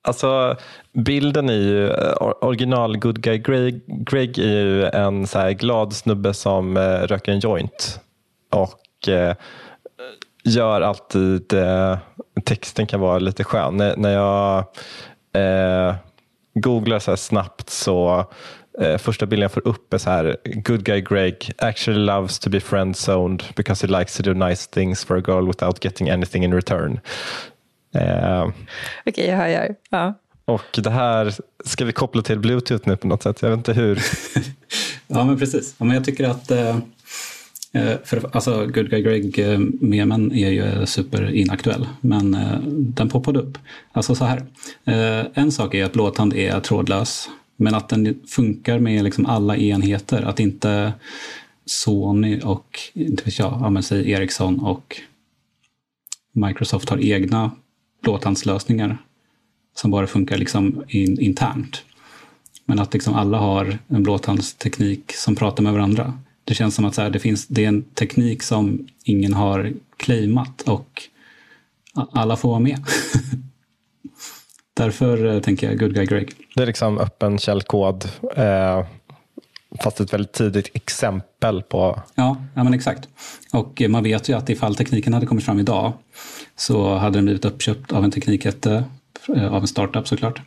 Alltså, 0.03 0.55
bilden 0.93 1.49
är 1.49 1.53
ju, 1.53 1.89
eh, 1.89 2.13
original 2.41 2.97
Good 2.97 3.21
Guy 3.21 3.37
Greg, 3.37 3.81
Greg 3.87 4.37
är 4.39 4.43
ju 4.43 4.85
en 4.85 5.27
så 5.27 5.39
här 5.39 5.51
glad 5.51 5.93
snubbe 5.93 6.33
som 6.33 6.77
eh, 6.77 6.99
röker 6.99 7.31
en 7.31 7.39
joint 7.39 7.99
och 8.49 9.07
eh, 9.07 9.35
gör 10.43 10.81
alltid, 10.81 11.53
eh, 11.53 11.97
texten 12.45 12.87
kan 12.87 12.99
vara 12.99 13.19
lite 13.19 13.43
skön. 13.43 13.77
När, 13.77 13.95
när 13.97 14.13
jag 14.13 14.57
eh, 15.33 15.95
googlar 16.53 16.99
så 16.99 17.11
här 17.11 17.15
snabbt 17.15 17.69
så 17.69 18.25
eh, 18.79 18.97
första 18.97 19.25
bilden 19.25 19.41
jag 19.41 19.51
får 19.51 19.67
upp 19.67 19.93
är 19.93 19.97
så 19.97 20.09
här 20.09 20.37
Good 20.43 20.83
Guy 20.83 21.01
Greg 21.01 21.51
actually 21.57 21.99
loves 21.99 22.39
to 22.39 22.49
be 22.49 22.59
friend 22.59 22.97
zoned 22.97 23.43
because 23.55 23.87
he 23.87 23.99
likes 23.99 24.17
to 24.17 24.23
do 24.23 24.33
nice 24.33 24.69
things 24.69 25.05
for 25.05 25.17
a 25.17 25.23
girl 25.27 25.47
without 25.47 25.85
getting 25.85 26.09
anything 26.09 26.43
in 26.43 26.53
return. 26.53 26.99
Eh, 27.93 28.43
Okej, 28.43 28.53
okay, 29.05 29.25
jag 29.25 29.37
hör. 29.37 29.47
Jag. 29.47 29.75
Ja. 29.89 30.13
Och 30.45 30.79
det 30.83 30.89
här 30.89 31.33
ska 31.65 31.85
vi 31.85 31.91
koppla 31.91 32.21
till 32.21 32.39
Bluetooth 32.39 32.87
nu 32.87 32.97
på 32.97 33.07
något 33.07 33.23
sätt. 33.23 33.41
Jag 33.41 33.49
vet 33.49 33.57
inte 33.57 33.73
hur. 33.73 33.99
ja, 35.07 35.25
men 35.25 35.39
precis. 35.39 35.75
Ja, 35.77 35.85
men 35.85 35.95
jag 35.95 36.05
tycker 36.05 36.29
att 36.29 36.51
eh, 36.51 36.77
eh 37.73 37.97
för, 38.03 38.29
alltså, 38.35 38.65
Good 38.65 38.89
Guy 38.89 39.01
Greg-memen 39.01 40.31
är 40.31 40.49
ju 40.49 40.85
superinaktuell, 40.85 41.87
men 42.01 42.33
eh, 42.33 42.59
den 42.69 43.09
poppade 43.09 43.39
upp. 43.39 43.57
Alltså 43.91 44.15
så 44.15 44.25
här, 44.25 44.37
eh, 44.85 45.25
en 45.33 45.51
sak 45.51 45.73
är 45.73 45.85
att 45.85 45.93
blåtand 45.93 46.33
är 46.33 46.59
trådlös, 46.59 47.29
men 47.55 47.75
att 47.75 47.89
den 47.89 48.19
funkar 48.27 48.79
med 48.79 49.03
liksom 49.03 49.25
alla 49.25 49.57
enheter. 49.57 50.21
Att 50.21 50.39
inte 50.39 50.93
Sony 51.65 52.39
och, 52.41 52.79
inte 52.93 53.23
vet 53.23 53.39
jag, 53.39 53.57
ja, 53.61 53.69
men 53.69 53.83
säg 53.83 54.11
Ericsson 54.11 54.59
och 54.59 55.01
Microsoft 56.33 56.89
har 56.89 57.05
egna 57.05 57.51
blåtandslösningar 58.01 58.97
som 59.75 59.91
bara 59.91 60.07
funkar 60.07 60.37
liksom 60.37 60.83
in, 60.87 61.19
internt. 61.19 61.83
Men 62.65 62.79
att 62.79 62.93
liksom 62.93 63.13
alla 63.13 63.37
har 63.37 63.77
en 63.87 64.03
blåtandsteknik 64.03 65.13
som 65.15 65.35
pratar 65.35 65.63
med 65.63 65.73
varandra. 65.73 66.19
Det 66.43 66.53
känns 66.53 66.75
som 66.75 66.85
att 66.85 66.95
så 66.95 67.01
här, 67.01 67.09
det, 67.09 67.19
finns, 67.19 67.47
det 67.47 67.63
är 67.63 67.67
en 67.67 67.83
teknik 67.83 68.43
som 68.43 68.87
ingen 69.03 69.33
har 69.33 69.73
claimat 69.97 70.61
och 70.61 71.01
alla 71.93 72.35
får 72.35 72.49
vara 72.49 72.59
med. 72.59 72.85
Därför 74.73 75.25
eh, 75.25 75.41
tänker 75.41 75.67
jag 75.67 75.79
Good 75.79 75.93
Guy 75.93 76.05
Greg. 76.05 76.31
Det 76.55 76.61
är 76.61 76.67
liksom 76.67 76.97
öppen 76.97 77.37
källkod. 77.37 78.09
Eh, 78.35 78.85
fast 79.83 79.99
ett 79.99 80.13
väldigt 80.13 80.33
tidigt 80.33 80.69
exempel 80.73 81.61
på... 81.61 82.01
Ja, 82.15 82.37
ja 82.55 82.63
men 82.63 82.73
exakt. 82.73 83.09
Och 83.53 83.81
man 83.89 84.03
vet 84.03 84.29
ju 84.29 84.33
att 84.33 84.49
ifall 84.49 84.75
tekniken 84.75 85.13
hade 85.13 85.25
kommit 85.25 85.45
fram 85.45 85.59
idag 85.59 85.93
så 86.61 86.95
hade 86.97 87.17
den 87.17 87.25
blivit 87.25 87.45
uppköpt 87.45 87.91
av 87.91 88.03
en 88.03 88.11
teknikjätte, 88.11 88.83
eh, 89.35 89.53
av 89.53 89.61
en 89.61 89.67
startup 89.67 90.07
såklart. 90.07 90.41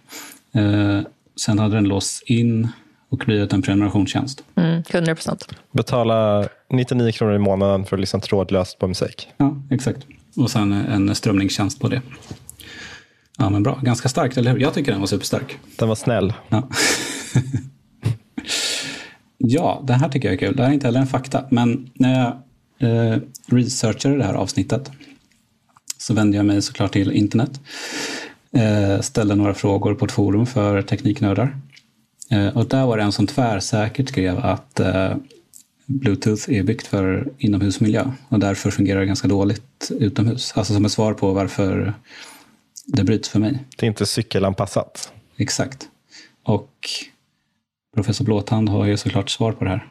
Eh, 0.52 1.00
sen 1.36 1.58
hade 1.58 1.74
den 1.74 1.84
låsts 1.84 2.22
in 2.22 2.68
och 3.08 3.18
blivit 3.18 3.52
en 3.52 3.62
prenumerationstjänst. 3.62 4.44
Mm, 4.54 4.82
100 4.90 5.14
procent. 5.14 5.48
Betala 5.72 6.48
99 6.70 7.12
kronor 7.12 7.34
i 7.34 7.38
månaden 7.38 7.84
för 7.84 7.96
att 7.96 8.00
lyssna 8.00 8.20
trådlöst 8.20 8.78
på 8.78 8.88
musik. 8.88 9.28
Ja, 9.36 9.56
exakt. 9.70 10.06
Och 10.36 10.50
sen 10.50 10.72
en 10.72 11.14
strömningstjänst 11.14 11.80
på 11.80 11.88
det. 11.88 12.02
Ja, 13.38 13.50
men 13.50 13.62
bra. 13.62 13.80
Ganska 13.82 14.08
starkt, 14.08 14.36
eller 14.36 14.52
hur? 14.52 14.58
Jag 14.58 14.74
tycker 14.74 14.92
den 14.92 15.00
var 15.00 15.06
superstark. 15.06 15.58
Den 15.76 15.88
var 15.88 15.96
snäll. 15.96 16.32
Ja. 16.48 16.68
Ja, 19.38 19.82
det 19.86 19.92
här 19.92 20.08
tycker 20.08 20.28
jag 20.28 20.34
är 20.34 20.38
kul. 20.38 20.56
Det 20.56 20.62
här 20.62 20.70
är 20.70 20.74
inte 20.74 20.86
heller 20.86 21.00
en 21.00 21.06
fakta, 21.06 21.44
men 21.50 21.90
när 21.94 22.20
jag 22.20 22.32
eh, 22.90 23.18
researchade 23.46 24.16
det 24.16 24.24
här 24.24 24.34
avsnittet 24.34 24.90
så 26.04 26.14
vände 26.14 26.36
jag 26.36 26.46
mig 26.46 26.62
såklart 26.62 26.92
till 26.92 27.12
internet. 27.12 27.60
Eh, 28.52 29.00
ställde 29.00 29.34
några 29.34 29.54
frågor 29.54 29.94
på 29.94 30.04
ett 30.04 30.12
forum 30.12 30.46
för 30.46 30.82
tekniknördar. 30.82 31.56
Eh, 32.30 32.56
och 32.56 32.68
där 32.68 32.86
var 32.86 32.96
det 32.96 33.02
en 33.02 33.12
som 33.12 33.26
tvärsäkert 33.26 34.08
skrev 34.08 34.38
att 34.38 34.80
eh, 34.80 35.16
Bluetooth 35.86 36.50
är 36.50 36.62
byggt 36.62 36.86
för 36.86 37.32
inomhusmiljö 37.38 38.10
och 38.28 38.38
därför 38.38 38.70
fungerar 38.70 39.00
det 39.00 39.06
ganska 39.06 39.28
dåligt 39.28 39.90
utomhus. 39.90 40.52
Alltså 40.56 40.74
som 40.74 40.84
ett 40.84 40.92
svar 40.92 41.14
på 41.14 41.32
varför 41.32 41.94
det 42.86 43.04
bryts 43.04 43.28
för 43.28 43.38
mig. 43.38 43.58
Det 43.76 43.86
är 43.86 43.88
inte 43.88 44.06
cykelanpassat. 44.06 45.12
Exakt. 45.36 45.88
Och 46.42 46.70
Professor 47.94 48.24
Blåtand 48.24 48.68
har 48.68 48.84
ju 48.86 48.96
såklart 48.96 49.30
svar 49.30 49.52
på 49.52 49.64
det 49.64 49.70
här. 49.70 49.88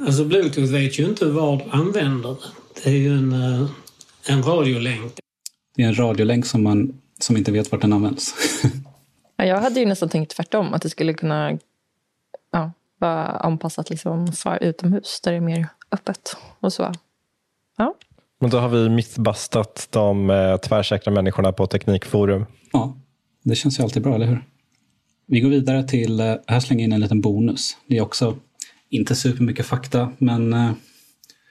Alltså 0.00 0.24
Bluetooth 0.24 0.72
vet 0.72 0.98
ju 0.98 1.04
inte 1.04 1.24
var 1.24 1.56
du 1.56 1.64
använder 1.70 2.30
det. 2.30 2.80
Det 2.84 2.90
är 2.90 2.94
ju 2.94 3.18
en, 3.18 3.32
eh, 3.32 3.70
en 4.26 4.42
radiolänk. 4.42 5.12
Det 5.76 5.82
är 5.82 5.88
en 5.88 5.98
radiolänk 5.98 6.46
som 6.46 6.62
man 6.62 7.00
som 7.18 7.36
inte 7.36 7.52
vet 7.52 7.72
vart 7.72 7.80
den 7.80 7.92
används. 7.92 8.34
ja, 9.36 9.44
jag 9.44 9.60
hade 9.60 9.80
ju 9.80 9.86
nästan 9.86 10.08
tänkt 10.08 10.36
tvärtom, 10.36 10.74
att 10.74 10.82
det 10.82 10.90
skulle 10.90 11.14
kunna 11.14 11.58
ja, 12.52 12.72
vara 12.98 13.26
anpassat 13.26 13.90
liksom 13.90 14.32
för 14.32 14.62
utomhus 14.62 15.20
där 15.24 15.30
det 15.30 15.36
är 15.36 15.40
mer 15.40 15.68
öppet. 15.90 16.36
Och 16.60 16.72
så. 16.72 16.92
Ja. 17.76 17.94
Men 18.38 18.50
då 18.50 18.58
har 18.58 18.68
vi 18.68 18.88
mythbustat 18.88 19.88
de 19.90 20.30
eh, 20.30 20.56
tvärsäkra 20.56 21.12
människorna 21.12 21.52
på 21.52 21.66
Teknikforum. 21.66 22.46
Ja, 22.72 22.96
det 23.42 23.54
känns 23.54 23.78
ju 23.78 23.82
alltid 23.82 24.02
bra, 24.02 24.14
eller 24.14 24.26
hur? 24.26 24.44
Vi 25.26 25.40
går 25.40 25.50
vidare 25.50 25.82
till, 25.82 26.20
eh, 26.20 26.34
här 26.46 26.60
slänger 26.60 26.82
jag 26.82 26.88
in 26.88 26.92
en 26.92 27.00
liten 27.00 27.20
bonus. 27.20 27.76
Det 27.86 27.98
är 27.98 28.02
också 28.02 28.36
inte 28.88 29.14
supermycket 29.14 29.66
fakta, 29.66 30.12
men 30.18 30.52
eh, 30.52 30.72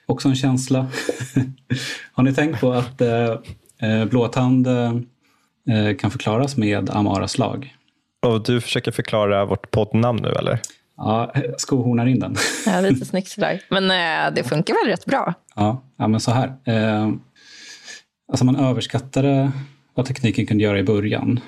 också 0.06 0.28
en 0.28 0.36
känsla. 0.36 0.86
Har 2.12 2.22
ni 2.24 2.34
tänkt 2.34 2.60
på 2.60 2.72
att 2.72 3.00
eh 3.00 3.34
blåtand 4.10 4.66
eh, 4.66 5.96
kan 5.98 6.10
förklaras 6.10 6.56
med 6.56 6.90
Amaras 6.90 7.38
lag? 7.38 7.74
Och 8.26 8.42
du 8.42 8.60
försöker 8.60 8.90
förklara 8.90 9.44
vårt 9.44 9.70
poddnamn 9.70 10.22
nu 10.22 10.28
eller? 10.28 10.60
Ja, 10.96 11.32
skohornar 11.56 12.06
in 12.06 12.18
den. 12.18 12.36
ja, 12.66 12.80
lite 12.80 13.04
snyggt 13.06 13.28
sådär. 13.28 13.60
Men 13.70 13.84
eh, 13.84 14.34
det 14.34 14.44
funkar 14.44 14.74
väl 14.74 14.90
rätt 14.92 15.06
bra? 15.06 15.34
Ja, 15.54 15.82
ja 15.96 16.08
men 16.08 16.20
så 16.20 16.30
här. 16.30 16.54
Eh, 16.64 17.10
alltså 18.28 18.44
man 18.44 18.56
överskattade 18.56 19.52
vad 19.94 20.06
tekniken 20.06 20.46
kunde 20.46 20.64
göra 20.64 20.78
i 20.78 20.82
början, 20.82 21.40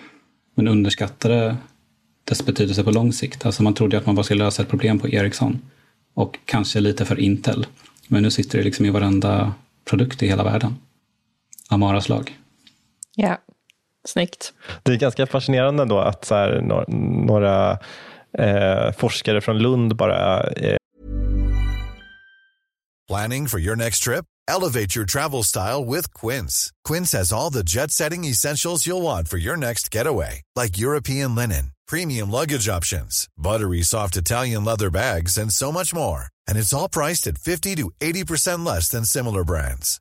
men 0.55 0.69
underskattade 0.69 1.57
dess 2.25 2.47
betydelse 2.47 2.85
på 2.85 2.91
lång 2.91 3.13
sikt. 3.13 3.47
Alltså 3.47 3.63
man 3.63 3.75
trodde 3.75 3.99
att 3.99 4.07
man 4.07 4.15
bara 4.15 4.25
skulle 4.25 4.45
lösa 4.45 4.63
ett 4.63 4.69
problem 4.69 4.99
på 4.99 5.09
Ericsson 5.09 5.61
och 6.15 6.39
kanske 6.45 6.81
lite 6.81 7.05
för 7.05 7.21
Intel. 7.21 7.67
Men 8.09 8.23
nu 8.23 8.31
sitter 8.31 8.59
det 8.59 8.65
liksom 8.65 8.87
i 8.87 8.91
varenda 8.91 9.53
produkt 9.85 10.23
i 10.23 10.27
hela 10.27 10.45
världen. 10.45 10.77
Amaras 11.69 12.09
lag. 12.09 12.39
Ja, 13.17 13.39
snyggt. 14.05 14.53
Det 14.83 14.93
är 14.93 14.97
ganska 14.97 15.27
fascinerande 15.27 15.85
då 15.85 15.99
att 15.99 16.25
så 16.25 16.35
här, 16.35 16.61
några 17.27 17.79
eh, 18.39 18.93
forskare 18.93 19.41
från 19.41 19.59
Lund 19.59 19.97
bara... 19.97 20.43
Eh... 20.43 20.77
Planning 23.09 23.49
for 23.49 23.61
your 23.61 23.77
next 23.77 24.03
trip? 24.03 24.25
Elevate 24.51 24.99
your 24.99 25.07
travel 25.07 25.45
style 25.45 25.85
with 25.87 26.09
Quince. 26.13 26.71
Quince 26.89 27.19
has 27.19 27.33
all 27.33 27.53
the 27.53 27.63
jet 27.65 27.91
setting 27.91 28.25
essentials 28.25 28.87
you'll 28.87 29.03
want 29.03 29.29
for 29.29 29.39
your 29.39 29.57
next 29.57 29.95
getaway. 29.95 30.43
Like 30.57 30.79
European 30.79 31.35
linen 31.35 31.73
premium 31.89 32.31
luggage 32.31 32.69
options, 32.69 33.27
buttery 33.37 33.83
soft 33.83 34.17
Italian 34.17 34.65
leather 34.65 34.91
bags, 34.91 35.39
and 35.39 35.53
so 35.53 35.73
much 35.73 35.93
more. 35.93 36.29
And 36.47 36.57
it's 36.57 36.73
all 36.73 36.89
priced 36.89 37.27
at 37.27 37.39
50 37.39 37.75
to 37.77 37.91
80% 38.01 38.65
less 38.65 38.89
than 38.89 39.05
similar 39.05 39.43
brands. 39.43 40.01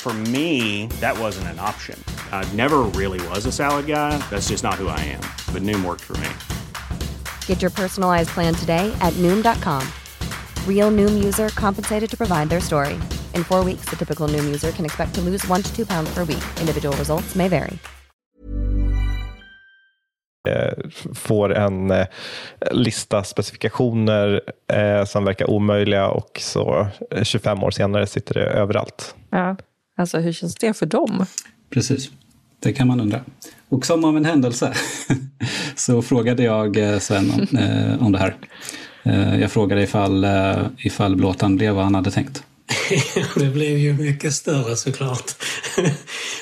For 0.00 0.14
me, 0.14 0.86
that 1.00 1.18
wasn't 1.18 1.48
an 1.48 1.58
option. 1.58 2.02
I 2.32 2.48
never 2.54 2.78
really 2.94 3.20
was 3.28 3.46
a 3.46 3.52
salad 3.52 3.86
guy. 3.86 4.16
That's 4.30 4.48
just 4.48 4.62
not 4.62 4.74
who 4.74 4.88
I 4.88 5.00
am. 5.00 5.20
But 5.52 5.62
Noom 5.62 5.84
worked 5.84 6.04
for 6.04 6.16
me. 6.18 6.28
Get 7.46 7.60
your 7.60 7.70
personalized 7.70 8.30
plan 8.30 8.54
today 8.54 8.90
at 9.00 9.12
Noom.com. 9.14 9.86
Real 10.66 10.90
Noom 10.90 11.22
user 11.22 11.48
compensated 11.50 12.08
to 12.10 12.16
provide 12.16 12.48
their 12.48 12.60
story. 12.60 12.94
In 13.34 13.44
four 13.44 13.64
weeks, 13.64 13.86
the 13.90 13.96
typical 13.96 14.28
Noom 14.28 14.46
user 14.46 14.70
can 14.70 14.84
expect 14.84 15.14
to 15.16 15.20
lose 15.20 15.46
one 15.48 15.62
to 15.62 15.76
two 15.76 15.84
pounds 15.84 16.14
per 16.14 16.24
week. 16.24 16.44
Individual 16.60 16.96
results 16.96 17.34
may 17.34 17.48
vary. 17.48 17.78
Eh, 20.48 20.72
får 21.14 21.54
en 21.54 21.90
eh, 21.90 22.06
lista 22.70 23.24
specifikationer 23.24 24.40
eh, 24.72 25.04
som 25.04 25.24
verkar 25.24 25.50
omöjliga 25.50 26.08
och 26.08 26.38
så 26.40 26.86
eh, 27.10 27.22
25 27.22 27.64
år 27.64 27.70
senare 27.70 28.06
sitter 28.06 28.34
det 28.34 28.46
överallt. 28.46 29.14
Ja. 29.30 29.56
Alltså 29.98 30.18
hur 30.18 30.32
känns 30.32 30.54
det 30.54 30.74
för 30.74 30.86
dem? 30.86 31.26
Precis, 31.70 32.10
det 32.60 32.72
kan 32.72 32.86
man 32.86 33.00
undra. 33.00 33.20
Och 33.68 33.86
som 33.86 34.04
av 34.04 34.16
en 34.16 34.24
händelse 34.24 34.74
så 35.76 36.02
frågade 36.02 36.42
jag 36.42 36.76
eh, 36.76 36.98
Sven 36.98 37.30
om, 37.30 37.58
eh, 37.58 38.02
om 38.02 38.12
det 38.12 38.18
här. 38.18 38.36
Eh, 39.02 39.40
jag 39.40 39.52
frågade 39.52 39.82
ifall, 39.82 40.24
eh, 40.24 40.56
ifall 40.78 41.16
blåtan 41.16 41.56
blev 41.56 41.74
vad 41.74 41.84
han 41.84 41.94
hade 41.94 42.10
tänkt. 42.10 42.42
det 43.36 43.46
blev 43.46 43.78
ju 43.78 43.92
mycket 43.92 44.32
större 44.32 44.76
såklart. 44.76 45.32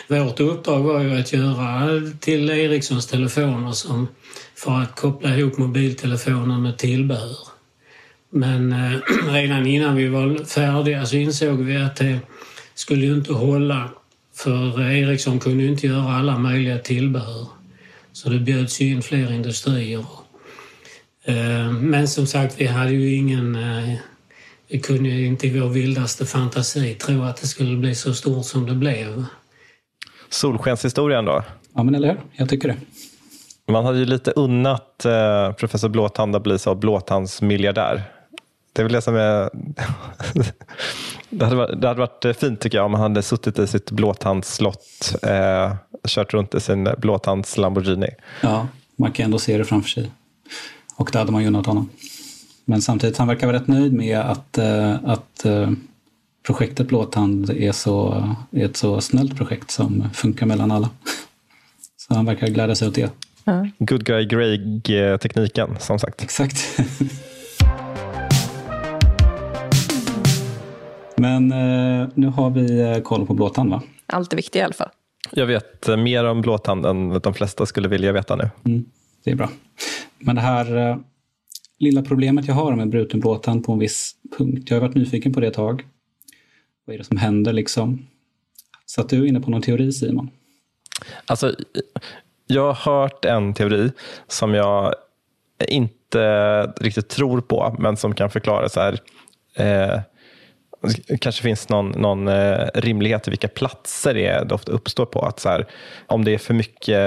Vårt 0.09 0.41
uppdrag 0.41 0.83
var 0.83 1.01
ju 1.01 1.21
att 1.21 1.33
göra 1.33 2.01
till 2.21 2.51
Ericssons 2.51 3.07
telefoner 3.07 3.73
som 3.73 4.09
för 4.55 4.81
att 4.81 4.97
koppla 4.97 5.37
ihop 5.37 5.59
mobiltelefonen 5.59 6.63
med 6.63 6.79
tillbehör. 6.79 7.37
Men 8.31 8.73
eh, 8.73 8.99
redan 9.33 9.67
innan 9.67 9.97
vi 9.97 10.09
var 10.09 10.45
färdiga 10.45 11.07
så 11.07 11.17
insåg 11.17 11.59
vi 11.59 11.77
att 11.77 11.97
det 11.97 12.19
skulle 12.77 13.07
ju 13.07 13.15
inte 13.15 13.33
hålla 13.33 13.91
för 14.35 14.81
Ericsson 14.91 15.39
kunde 15.39 15.63
ju 15.65 15.71
inte 15.71 15.87
göra 15.87 16.13
alla 16.13 16.39
möjliga 16.39 16.79
tillbehör. 16.79 17.47
Så 18.13 18.29
det 18.29 18.39
bjöds 18.39 18.81
ju 18.81 18.87
in 18.91 19.03
fler 19.03 19.33
industrier. 19.33 20.05
Eh, 21.25 21.71
Men 21.73 22.09
som 22.09 22.27
sagt, 22.27 22.61
vi 22.61 22.67
hade 22.67 22.91
ju 22.91 23.15
ingen... 23.17 23.55
eh, 23.57 23.95
Vi 24.69 24.81
kunde 24.81 25.09
ju 25.09 25.27
inte 25.27 25.47
i 25.47 25.61
vår 25.61 25.69
vildaste 25.69 26.27
fantasi 26.27 26.95
tro 26.95 27.23
att 27.23 27.37
det 27.41 27.47
skulle 27.47 27.77
bli 27.77 27.95
så 27.95 28.15
stort 28.15 28.45
som 28.45 28.67
det 28.67 28.75
blev. 28.75 29.25
Solskenshistorien 30.31 31.25
då? 31.25 31.43
Ja, 31.75 31.83
men 31.83 31.95
eller 31.95 32.09
hur? 32.09 32.21
Jag 32.33 32.49
tycker 32.49 32.69
det. 32.69 32.77
Man 33.73 33.85
hade 33.85 33.99
ju 33.99 34.05
lite 34.05 34.31
unnat 34.37 35.05
eh, 35.05 35.53
professor 35.53 35.89
Blåtand 35.89 36.37
att 36.37 36.43
bli 36.43 36.59
så 36.59 36.75
blåtandsmiljardär. 36.75 38.03
Det 38.77 38.83
är 38.83 38.85
väl 38.85 38.93
det 38.93 39.03
som 39.03 39.17
är... 39.17 39.51
det, 41.31 41.45
hade 41.45 41.57
varit, 41.57 41.81
det 41.81 41.89
hade 41.89 42.01
varit 42.01 42.37
fint 42.37 42.61
tycker 42.61 42.79
jag 42.79 42.85
om 42.85 42.95
han 42.95 43.03
hade 43.03 43.23
suttit 43.23 43.59
i 43.59 43.67
sitt 43.67 43.91
blåtandsslott, 43.91 45.15
eh, 45.23 45.75
kört 46.09 46.35
runt 46.35 46.55
i 46.55 46.61
sin 46.61 46.89
blåtands 46.99 47.57
Lamborghini. 47.57 48.09
Ja, 48.43 48.69
man 48.97 49.13
kan 49.13 49.25
ändå 49.25 49.39
se 49.39 49.59
det 49.59 49.65
framför 49.65 49.89
sig. 49.89 50.11
Och 50.97 51.11
det 51.13 51.19
hade 51.19 51.33
man 51.33 51.43
ju 51.43 51.49
unnat 51.49 51.67
honom. 51.67 51.91
Men 52.65 52.83
samtidigt, 52.83 53.17
han 53.17 53.29
verkar 53.29 53.47
vara 53.47 53.57
rätt 53.57 53.69
nöjd 53.69 53.93
med 53.93 54.19
att, 54.19 54.59
eh, 54.59 54.95
att 55.05 55.45
eh, 55.45 55.71
projektet 56.47 56.89
Blåtand 56.89 57.51
är, 57.51 57.73
så, 57.73 58.25
är 58.51 58.65
ett 58.65 58.77
så 58.77 59.01
snällt 59.01 59.37
projekt 59.37 59.71
som 59.71 60.11
funkar 60.15 60.47
mellan 60.47 60.71
alla. 60.71 60.91
Så 61.97 62.15
han 62.15 62.27
verkar 62.27 62.47
glädja 62.47 62.75
sig 62.75 62.89
åt 62.89 62.95
det. 62.95 63.11
Good 63.79 64.05
guy 64.05 64.25
Greg-tekniken 64.25 65.77
som 65.81 65.99
sagt. 65.99 66.23
Exakt. 66.23 66.79
Men 71.17 71.53
eh, 71.53 72.09
nu 72.15 72.27
har 72.27 72.51
vi 72.51 72.81
eh, 72.81 72.99
koll 72.99 73.27
på 73.27 73.35
Blåtand 73.35 73.71
va? 73.71 73.83
Allt 74.07 74.33
är 74.33 74.37
viktigt 74.37 74.57
i 74.57 74.61
alla 74.61 74.75
fall. 74.75 74.91
Jag 75.33 75.47
vet 75.47 75.89
eh, 75.89 75.97
mer 75.97 76.25
om 76.25 76.41
Blåtand 76.41 76.87
än 76.87 77.21
de 77.21 77.35
flesta 77.35 77.67
skulle 77.67 77.89
vilja 77.89 78.13
veta 78.13 78.37
nu. 78.37 78.51
Mm, 78.65 78.85
det 79.25 79.31
är 79.31 79.35
bra. 79.35 79.51
Men 80.19 80.35
det 80.35 80.41
här 80.41 80.77
eh, 80.77 80.97
lilla 81.79 82.03
problemet 82.03 82.49
jag 82.49 82.55
har 82.55 82.77
med 82.77 82.89
bruten 82.89 83.21
blåtand 83.21 83.65
på 83.65 83.73
en 83.73 83.79
viss 83.79 84.15
punkt. 84.39 84.71
Jag 84.71 84.77
har 84.77 84.81
varit 84.81 84.95
nyfiken 84.95 85.33
på 85.33 85.41
det 85.41 85.47
ett 85.47 85.55
tag. 85.55 85.85
Vad 86.85 86.95
är 86.95 86.99
det 86.99 87.05
som 87.05 87.17
händer 87.17 87.53
liksom? 87.53 88.07
Satt 88.87 89.09
du 89.09 89.29
inne 89.29 89.41
på 89.41 89.51
någon 89.51 89.63
teori 89.63 89.93
Simon? 89.93 90.31
Alltså, 91.27 91.55
jag 92.47 92.73
har 92.73 92.93
hört 92.93 93.25
en 93.25 93.55
teori 93.55 93.93
som 94.29 94.55
jag 94.55 94.95
inte 95.69 96.63
riktigt 96.67 97.09
tror 97.09 97.41
på, 97.41 97.77
men 97.79 97.97
som 97.97 98.15
kan 98.15 98.31
förklara 98.31 98.69
så 98.69 98.81
här. 98.81 98.99
Eh, 99.55 100.01
kanske 101.21 101.43
finns 101.43 101.69
någon, 101.69 101.91
någon 101.91 102.29
eh, 102.29 102.69
rimlighet 102.75 103.29
i 103.29 103.31
vilka 103.31 103.49
platser 103.49 104.15
det, 104.15 104.27
är 104.27 104.45
det 104.45 104.55
ofta 104.55 104.73
uppstår 104.73 105.07
på. 105.07 105.21
Att 105.21 105.41
så 105.41 105.49
här, 105.49 105.67
om 106.07 106.25
det 106.25 106.35
är 106.35 106.39
för 106.39 106.55
mycket 106.55 106.99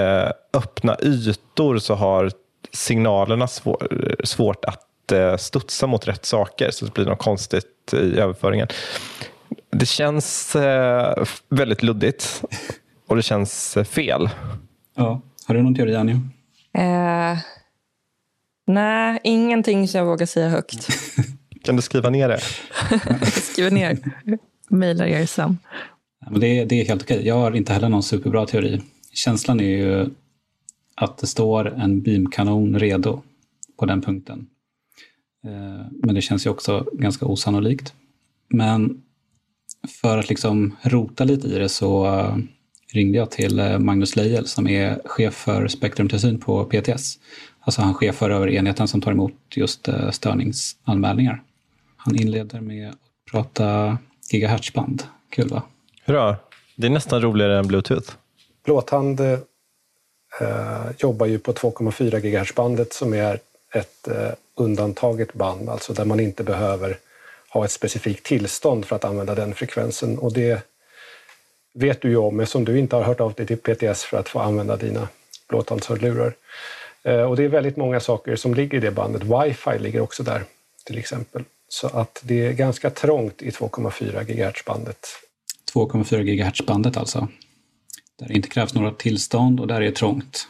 öppna 0.52 0.96
ytor 1.02 1.78
så 1.78 1.94
har 1.94 2.30
signalerna 2.72 3.46
svår, 3.46 3.86
svårt 4.24 4.64
att 4.64 5.12
eh, 5.12 5.36
studsa 5.36 5.86
mot 5.86 6.08
rätt 6.08 6.26
saker, 6.26 6.70
så 6.70 6.84
det 6.84 6.94
blir 6.94 7.04
något 7.04 7.18
konstigt 7.18 7.92
i 7.92 8.18
överföringen. 8.18 8.68
Det 9.70 9.86
känns 9.86 10.56
eh, 10.56 11.24
väldigt 11.48 11.82
luddigt 11.82 12.42
och 13.06 13.16
det 13.16 13.22
känns 13.22 13.76
eh, 13.76 13.84
fel. 13.84 14.30
Ja. 14.96 15.20
Har 15.46 15.54
du 15.54 15.62
någon 15.62 15.74
teori 15.74 15.96
Anjo? 15.96 16.14
Eh, 16.74 17.38
nej, 18.66 19.20
ingenting 19.24 19.88
som 19.88 19.98
jag 19.98 20.06
vågar 20.06 20.26
säga 20.26 20.48
högt. 20.48 20.88
Kan 21.62 21.76
du 21.76 21.82
skriva 21.82 22.10
ner 22.10 22.28
det? 22.28 22.40
Jag 23.20 23.32
skriver 23.32 23.70
ner. 23.70 23.98
Mailar 24.68 25.06
er 25.06 25.26
sen. 25.26 25.58
Men 26.30 26.40
det, 26.40 26.46
är- 26.58 26.66
det 26.66 26.80
är 26.80 26.84
helt 26.84 27.02
okej. 27.02 27.26
Jag 27.26 27.34
har 27.34 27.56
inte 27.56 27.72
heller 27.72 27.88
någon 27.88 28.02
superbra 28.02 28.46
teori. 28.46 28.82
Känslan 29.12 29.60
är 29.60 29.64
ju 29.76 30.10
att 30.94 31.18
det 31.18 31.26
står 31.26 31.68
en 31.68 32.02
beamkanon 32.02 32.78
redo 32.78 33.22
på 33.78 33.86
den 33.86 34.02
punkten. 34.02 34.46
Eh, 35.46 35.86
Men 36.02 36.14
det 36.14 36.20
känns 36.20 36.46
ju 36.46 36.50
också 36.50 36.86
ganska 36.92 37.26
osannolikt. 37.26 37.94
Men 38.48 39.02
för 40.02 40.18
att 40.18 40.28
liksom 40.28 40.76
rota 40.82 41.24
lite 41.24 41.48
i 41.48 41.58
det 41.58 41.68
så 41.68 42.06
eh, 42.06 42.36
ringde 42.94 43.18
jag 43.18 43.30
till 43.30 43.58
eh, 43.58 43.78
Magnus 43.78 44.16
Leijel 44.16 44.46
som 44.46 44.68
är 44.68 45.00
chef 45.04 45.34
för 45.34 45.68
spektrumtillsyn 45.68 46.38
på 46.40 46.64
PTS. 46.64 47.18
Alltså 47.60 47.82
han 47.82 47.94
chefar 47.94 48.30
över 48.30 48.48
enheten 48.50 48.88
som 48.88 49.00
tar 49.00 49.12
emot 49.12 49.32
just 49.56 49.88
störningsanmälningar. 50.10 51.42
Han 52.04 52.16
inleder 52.16 52.60
med 52.60 52.88
att 52.88 53.32
prata 53.32 53.98
gigahertzband. 54.30 55.02
Kul 55.30 55.48
va? 55.48 55.62
Hurra. 56.04 56.36
Det 56.76 56.86
är 56.86 56.90
nästan 56.90 57.22
roligare 57.22 57.58
än 57.58 57.66
bluetooth. 57.66 58.12
Blåtand 58.64 59.20
eh, 59.20 59.38
jobbar 60.98 61.26
ju 61.26 61.38
på 61.38 61.52
2,4 61.52 62.20
GHz-bandet 62.20 62.92
som 62.92 63.14
är 63.14 63.40
ett 63.74 64.08
eh, 64.08 64.32
undantaget 64.54 65.34
band, 65.34 65.68
alltså 65.68 65.92
där 65.92 66.04
man 66.04 66.20
inte 66.20 66.44
behöver 66.44 66.98
ha 67.52 67.64
ett 67.64 67.70
specifikt 67.70 68.26
tillstånd 68.26 68.84
för 68.84 68.96
att 68.96 69.04
använda 69.04 69.34
den 69.34 69.54
frekvensen. 69.54 70.18
Och 70.18 70.32
det 70.32 70.66
vet 71.74 72.02
du 72.02 72.08
ju 72.08 72.16
om 72.16 72.40
eftersom 72.40 72.64
du 72.64 72.78
inte 72.78 72.96
har 72.96 73.02
hört 73.02 73.20
av 73.20 73.32
dig 73.32 73.46
till 73.46 73.56
PTS 73.56 74.04
för 74.04 74.18
att 74.18 74.28
få 74.28 74.38
använda 74.38 74.76
dina 74.76 75.08
blåtandshörlurar. 75.48 76.34
Eh, 77.02 77.22
och 77.22 77.36
det 77.36 77.44
är 77.44 77.48
väldigt 77.48 77.76
många 77.76 78.00
saker 78.00 78.36
som 78.36 78.54
ligger 78.54 78.78
i 78.78 78.80
det 78.80 78.90
bandet. 78.90 79.22
Wifi 79.22 79.78
ligger 79.78 80.00
också 80.00 80.22
där 80.22 80.42
till 80.84 80.98
exempel. 80.98 81.44
Så 81.72 81.86
att 81.86 82.22
det 82.24 82.46
är 82.46 82.52
ganska 82.52 82.90
trångt 82.90 83.42
i 83.42 83.50
2,4 83.50 84.24
GHz-bandet. 84.24 85.06
2,4 85.74 86.22
GHz-bandet 86.22 86.96
alltså. 86.96 87.28
Där 88.18 88.28
det 88.28 88.34
inte 88.34 88.48
krävs 88.48 88.74
några 88.74 88.90
tillstånd 88.90 89.60
och 89.60 89.66
där 89.66 89.74
är 89.74 89.80
det 89.80 89.92
trångt. 89.92 90.48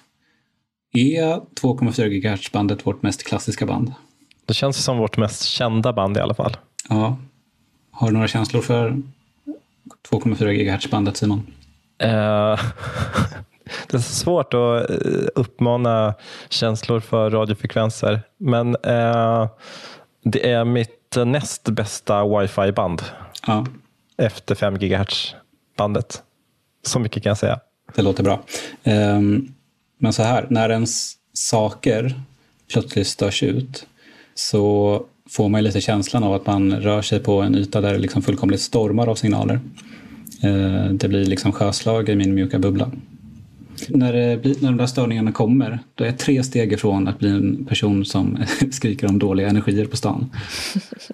Är 0.92 1.24
2,4 1.60 2.08
GHz-bandet 2.08 2.86
vårt 2.86 3.02
mest 3.02 3.22
klassiska 3.22 3.66
band? 3.66 3.92
Det 4.46 4.54
känns 4.54 4.84
som 4.84 4.98
vårt 4.98 5.16
mest 5.16 5.44
kända 5.44 5.92
band 5.92 6.16
i 6.16 6.20
alla 6.20 6.34
fall. 6.34 6.56
Ja. 6.88 7.18
Har 7.90 8.06
du 8.06 8.12
några 8.12 8.28
känslor 8.28 8.62
för 8.62 9.02
2,4 10.10 10.52
GHz-bandet 10.52 11.16
Simon? 11.16 11.46
Eh, 11.98 12.08
det 13.88 13.94
är 13.94 13.98
så 13.98 14.14
svårt 14.14 14.54
att 14.54 14.90
eh, 14.90 14.96
uppmana 15.34 16.14
känslor 16.48 17.00
för 17.00 17.30
radiofrekvenser. 17.30 18.20
Men 18.36 18.74
eh, 18.74 19.48
det 20.24 20.50
är 20.50 20.64
mitt 20.64 20.99
näst 21.16 21.68
bästa 21.68 22.24
wifi-band 22.38 23.02
Ja, 23.46 23.66
efter 24.16 24.54
5 24.54 24.78
GHz-bandet. 24.78 26.22
Så 26.86 26.98
mycket 26.98 27.22
kan 27.22 27.30
jag 27.30 27.38
säga. 27.38 27.60
det 27.96 28.02
låter 28.02 28.22
bra. 28.22 28.42
Ehm, 28.84 29.48
Men 29.98 30.12
så 30.12 30.22
här, 30.22 30.46
när 30.50 30.70
ens 30.70 31.12
saker 31.32 32.20
plötsligt 32.72 33.06
störs 33.06 33.42
ut 33.42 33.86
så 34.34 35.02
får 35.30 35.48
man 35.48 35.62
lite 35.64 35.80
känslan 35.80 36.24
av 36.24 36.32
att 36.34 36.46
man 36.46 36.80
rör 36.80 37.02
sig 37.02 37.20
på 37.20 37.40
en 37.42 37.54
yta 37.54 37.80
där 37.80 37.92
det 37.92 37.98
liksom 37.98 38.22
fullkomligt 38.22 38.60
stormar 38.60 39.06
av 39.06 39.14
signaler. 39.14 39.60
Eh, 40.42 40.84
det 40.92 41.08
blir 41.08 41.24
liksom 41.26 41.52
sjöslag 41.52 42.08
i 42.08 42.16
min 42.16 42.34
mjuka 42.34 42.58
bubbla. 42.58 42.90
När, 43.88 44.12
det 44.12 44.36
blir, 44.42 44.54
när 44.60 44.68
de 44.68 44.76
där 44.76 44.86
störningarna 44.86 45.32
kommer, 45.32 45.78
då 45.94 46.04
är 46.04 46.08
jag 46.08 46.18
tre 46.18 46.42
steg 46.42 46.72
ifrån 46.72 47.08
att 47.08 47.18
bli 47.18 47.30
en 47.30 47.66
person 47.66 48.04
som 48.04 48.38
skriker 48.70 49.08
om 49.08 49.18
dåliga 49.18 49.48
energier 49.48 49.84
på 49.84 49.96
stan. 49.96 50.30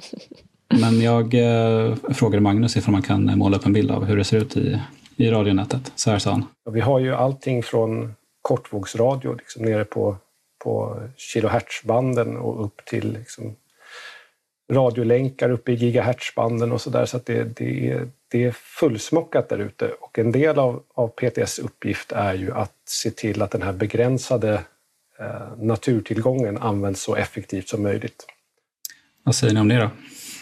Men 0.81 1.01
jag 1.01 1.35
eh, 1.35 1.95
frågade 1.95 2.41
Magnus 2.41 2.77
ifall 2.77 2.93
man 2.93 3.03
kan 3.03 3.39
måla 3.39 3.57
upp 3.57 3.67
en 3.67 3.73
bild 3.73 3.91
av 3.91 4.05
hur 4.05 4.17
det 4.17 4.25
ser 4.25 4.39
ut 4.39 4.57
i, 4.57 4.81
i 5.17 5.31
radionätet. 5.31 5.93
Så 5.95 6.11
här 6.11 6.19
sa 6.19 6.31
han. 6.31 6.45
Vi 6.73 6.81
har 6.81 6.99
ju 6.99 7.15
allting 7.15 7.63
från 7.63 8.15
kortvågsradio 8.43 9.35
liksom 9.35 9.65
nere 9.65 9.85
på, 9.85 10.17
på 10.65 11.03
kilohertzbanden 11.17 12.37
och 12.37 12.65
upp 12.65 12.85
till 12.85 13.13
liksom 13.13 13.55
radiolänkar 14.73 15.51
uppe 15.51 15.73
i 15.73 15.75
gigahertzbanden 15.75 16.73
och 16.73 16.81
så 16.81 16.91
där. 16.91 17.07
Så 17.07 17.17
att 17.17 17.27
det, 17.27 17.45
det, 17.45 17.91
är, 17.91 18.09
det 18.37 18.45
är 18.45 18.53
fullsmockat 18.53 19.49
där 19.49 19.59
ute. 19.59 19.89
Och 20.01 20.19
en 20.19 20.33
del 20.33 20.59
av, 20.59 20.83
av 20.95 21.09
PTS 21.09 21.59
uppgift 21.59 22.13
är 22.13 22.35
ju 22.35 22.53
att 22.53 22.75
se 22.85 23.11
till 23.11 23.43
att 23.43 23.51
den 23.51 23.63
här 23.63 23.73
begränsade 23.73 24.55
eh, 25.21 25.59
naturtillgången 25.59 26.59
används 26.59 27.03
så 27.03 27.15
effektivt 27.17 27.69
som 27.69 27.83
möjligt. 27.83 28.27
Vad 29.23 29.35
säger 29.35 29.55
ni 29.55 29.61
om 29.61 29.69
det 29.69 29.79
då? 29.79 29.91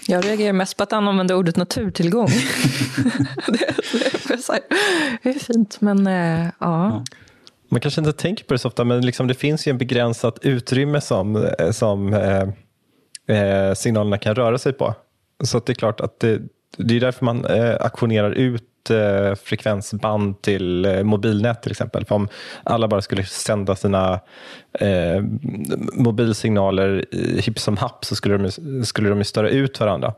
Jag 0.07 0.24
reagerar 0.24 0.52
mest 0.52 0.76
på 0.76 0.83
att 0.83 0.92
han 0.92 1.09
använder 1.09 1.35
ordet 1.35 1.57
naturtillgång. 1.57 2.26
det, 3.46 3.74
det, 4.28 4.61
det, 5.22 5.28
är 5.28 5.38
fint, 5.38 5.80
men 5.80 6.07
äh, 6.07 6.48
ja. 6.61 7.04
Man 7.68 7.80
kanske 7.80 8.00
inte 8.00 8.12
tänker 8.12 8.44
på 8.44 8.54
det 8.54 8.59
så 8.59 8.68
ofta, 8.68 8.85
men 8.85 9.07
liksom 9.07 9.26
det 9.26 9.35
finns 9.35 9.66
ju 9.66 9.70
en 9.70 9.78
begränsat 9.78 10.38
utrymme 10.42 11.00
som, 11.00 11.50
som 11.72 12.14
eh, 12.14 12.48
eh, 13.37 13.74
signalerna 13.74 14.18
kan 14.18 14.35
röra 14.35 14.59
sig 14.59 14.72
på. 14.72 14.94
Så 15.44 15.59
det 15.59 15.72
är 15.72 15.74
klart 15.74 16.00
att 16.00 16.20
det, 16.20 16.42
det 16.76 16.96
är 16.96 17.00
därför 17.00 17.24
man 17.24 17.44
eh, 17.44 17.76
auktionerar 17.80 18.30
ut 18.30 18.90
eh, 18.90 19.34
frekvensband 19.34 20.42
till 20.42 20.84
eh, 20.84 21.02
mobilnät 21.02 21.62
till 21.62 21.70
exempel. 21.70 22.04
För 22.04 22.14
om 22.14 22.28
alla 22.64 22.88
bara 22.88 23.02
skulle 23.02 23.24
sända 23.24 23.76
sina 23.76 24.20
eh, 24.80 25.22
mobilsignaler 25.92 27.04
hipp 27.40 27.58
som 27.58 27.76
happ 27.76 28.04
så 28.04 28.16
skulle 28.16 28.38
de, 28.38 28.50
skulle 28.84 29.08
de 29.08 29.24
störa 29.24 29.48
ut 29.48 29.80
varandra. 29.80 30.14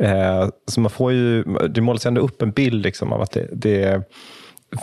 Eh, 0.00 0.48
så 0.66 0.80
man 0.80 0.90
får 0.90 1.12
ju, 1.12 1.42
det 1.44 1.80
målas 1.80 2.06
ändå 2.06 2.20
upp 2.20 2.42
en 2.42 2.50
bild 2.50 2.82
liksom 2.82 3.12
av 3.12 3.22
att 3.22 3.30
det, 3.30 3.48
det 3.52 4.02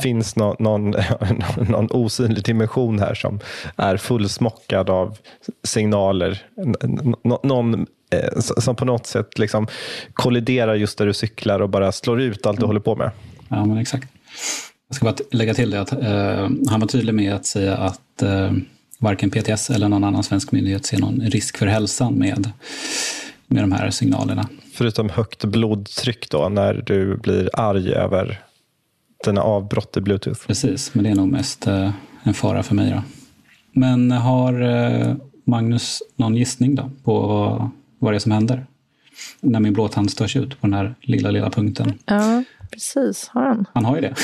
finns 0.01 0.35
någon, 0.35 0.55
någon, 0.59 0.95
någon 1.69 1.87
osynlig 1.91 2.43
dimension 2.43 2.99
här 2.99 3.13
som 3.13 3.39
är 3.75 3.97
fullsmockad 3.97 4.89
av 4.89 5.17
signaler. 5.63 6.43
någon 7.43 7.85
som 8.39 8.75
på 8.75 8.85
något 8.85 9.07
sätt 9.07 9.39
liksom 9.39 9.67
kolliderar 10.13 10.75
just 10.75 10.97
där 10.97 11.05
du 11.05 11.13
cyklar 11.13 11.59
och 11.59 11.69
bara 11.69 11.91
slår 11.91 12.21
ut 12.21 12.45
allt 12.45 12.59
du 12.59 12.65
håller 12.65 12.79
på 12.79 12.95
med. 12.95 13.11
Ja, 13.49 13.65
men 13.65 13.77
exakt. 13.77 14.07
Jag 14.87 14.95
ska 14.95 15.05
bara 15.05 15.15
lägga 15.31 15.53
till 15.53 15.69
det 15.71 15.81
att 15.81 15.91
eh, 15.91 16.49
han 16.69 16.79
var 16.79 16.87
tydlig 16.87 17.13
med 17.15 17.33
att 17.33 17.45
säga 17.45 17.77
att 17.77 18.21
eh, 18.21 18.51
varken 18.99 19.29
PTS 19.29 19.69
eller 19.69 19.89
någon 19.89 20.03
annan 20.03 20.23
svensk 20.23 20.51
myndighet 20.51 20.85
ser 20.85 20.99
någon 20.99 21.21
risk 21.21 21.57
för 21.57 21.65
hälsan 21.65 22.13
med, 22.13 22.51
med 23.47 23.63
de 23.63 23.71
här 23.71 23.89
signalerna. 23.89 24.47
Förutom 24.73 25.09
högt 25.09 25.45
blodtryck 25.45 26.29
då, 26.29 26.49
när 26.49 26.73
du 26.73 27.17
blir 27.17 27.49
arg 27.53 27.93
över 27.93 28.39
dina 29.25 29.41
avbrott 29.41 29.97
i 29.97 30.01
bluetooth. 30.01 30.47
Precis, 30.47 30.93
men 30.93 31.03
det 31.03 31.09
är 31.09 31.15
nog 31.15 31.27
mest 31.27 31.67
eh, 31.67 31.91
en 32.23 32.33
fara 32.33 32.63
för 32.63 32.75
mig. 32.75 32.91
Då. 32.91 33.03
Men 33.73 34.11
har 34.11 34.61
eh, 34.61 35.15
Magnus 35.45 36.03
någon 36.15 36.35
gissning 36.35 36.75
då 36.75 36.91
på 37.03 37.71
vad, 38.01 38.13
det 38.13 38.17
är 38.17 38.19
som 38.19 38.31
händer? 38.31 38.65
När 39.39 39.59
min 39.59 39.73
blåtand 39.73 40.11
störs 40.11 40.35
ut 40.35 40.49
på 40.61 40.67
den 40.67 40.73
här 40.73 40.95
lilla, 41.01 41.31
lilla 41.31 41.49
punkten. 41.49 41.99
Ja, 42.05 42.43
precis. 42.71 43.27
Har 43.27 43.41
han? 43.41 43.65
Han 43.73 43.85
har 43.85 43.95
ju 43.95 44.01
det. 44.01 44.15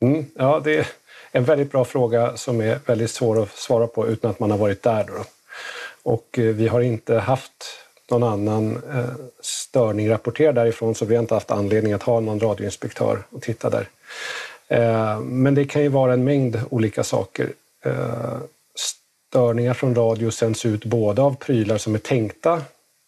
mm, 0.06 0.26
ja, 0.34 0.60
det 0.64 0.78
är 0.78 0.86
en 1.32 1.44
väldigt 1.44 1.72
bra 1.72 1.84
fråga 1.84 2.36
som 2.36 2.60
är 2.60 2.78
väldigt 2.86 3.10
svår 3.10 3.42
att 3.42 3.56
svara 3.56 3.86
på 3.86 4.08
utan 4.08 4.30
att 4.30 4.40
man 4.40 4.50
har 4.50 4.58
varit 4.58 4.82
där. 4.82 5.04
Då. 5.04 5.24
Och 6.02 6.38
eh, 6.38 6.44
vi 6.44 6.68
har 6.68 6.80
inte 6.80 7.18
haft 7.18 7.52
någon 8.10 8.22
annan 8.22 8.76
eh, 8.76 9.10
störning 9.40 10.10
rapporterad 10.10 10.54
därifrån 10.54 10.94
så 10.94 11.04
vi 11.04 11.14
har 11.14 11.22
inte 11.22 11.34
haft 11.34 11.50
anledning 11.50 11.92
att 11.92 12.02
ha 12.02 12.20
någon 12.20 12.40
radioinspektör 12.40 13.22
och 13.30 13.42
titta 13.42 13.70
där. 13.70 13.88
Eh, 14.68 15.20
men 15.20 15.54
det 15.54 15.64
kan 15.64 15.82
ju 15.82 15.88
vara 15.88 16.12
en 16.12 16.24
mängd 16.24 16.60
olika 16.70 17.04
saker. 17.04 17.52
Störningar 19.30 19.74
från 19.74 19.94
radio 19.94 20.30
sänds 20.30 20.66
ut 20.66 20.84
både 20.84 21.22
av 21.22 21.34
prylar 21.34 21.78
som 21.78 21.94
är 21.94 21.98
tänkta 21.98 22.62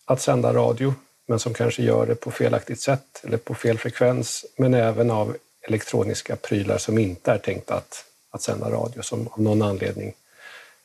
att 0.04 0.20
sända 0.20 0.54
radio 0.54 0.94
men 1.26 1.38
som 1.38 1.54
kanske 1.54 1.82
gör 1.82 2.06
det 2.06 2.14
på 2.14 2.30
felaktigt 2.30 2.80
sätt 2.80 3.24
eller 3.24 3.36
på 3.36 3.54
fel 3.54 3.78
frekvens, 3.78 4.44
men 4.56 4.74
även 4.74 5.10
av 5.10 5.36
elektroniska 5.60 6.36
prylar 6.36 6.78
som 6.78 6.98
inte 6.98 7.32
är 7.32 7.38
tänkta 7.38 7.74
att, 7.74 8.04
att 8.30 8.42
sända 8.42 8.70
radio, 8.70 9.02
som 9.02 9.28
av 9.28 9.42
någon 9.42 9.62
anledning 9.62 10.12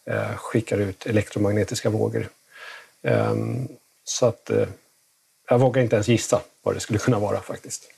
eh, 0.06 0.36
skickar 0.36 0.78
ut 0.78 1.06
elektromagnetiska 1.06 1.90
vågor. 1.90 2.30
Eh, 3.02 3.36
så 4.04 4.26
att 4.26 4.50
eh, 4.50 4.68
jag 5.50 5.60
vågar 5.60 5.82
inte 5.82 5.96
ens 5.96 6.08
gissa 6.08 6.42
vad 6.64 6.76
det 6.76 6.80
skulle 6.80 7.00
kunna 7.00 7.20
vara 7.20 7.42
faktiskt. 7.42 7.92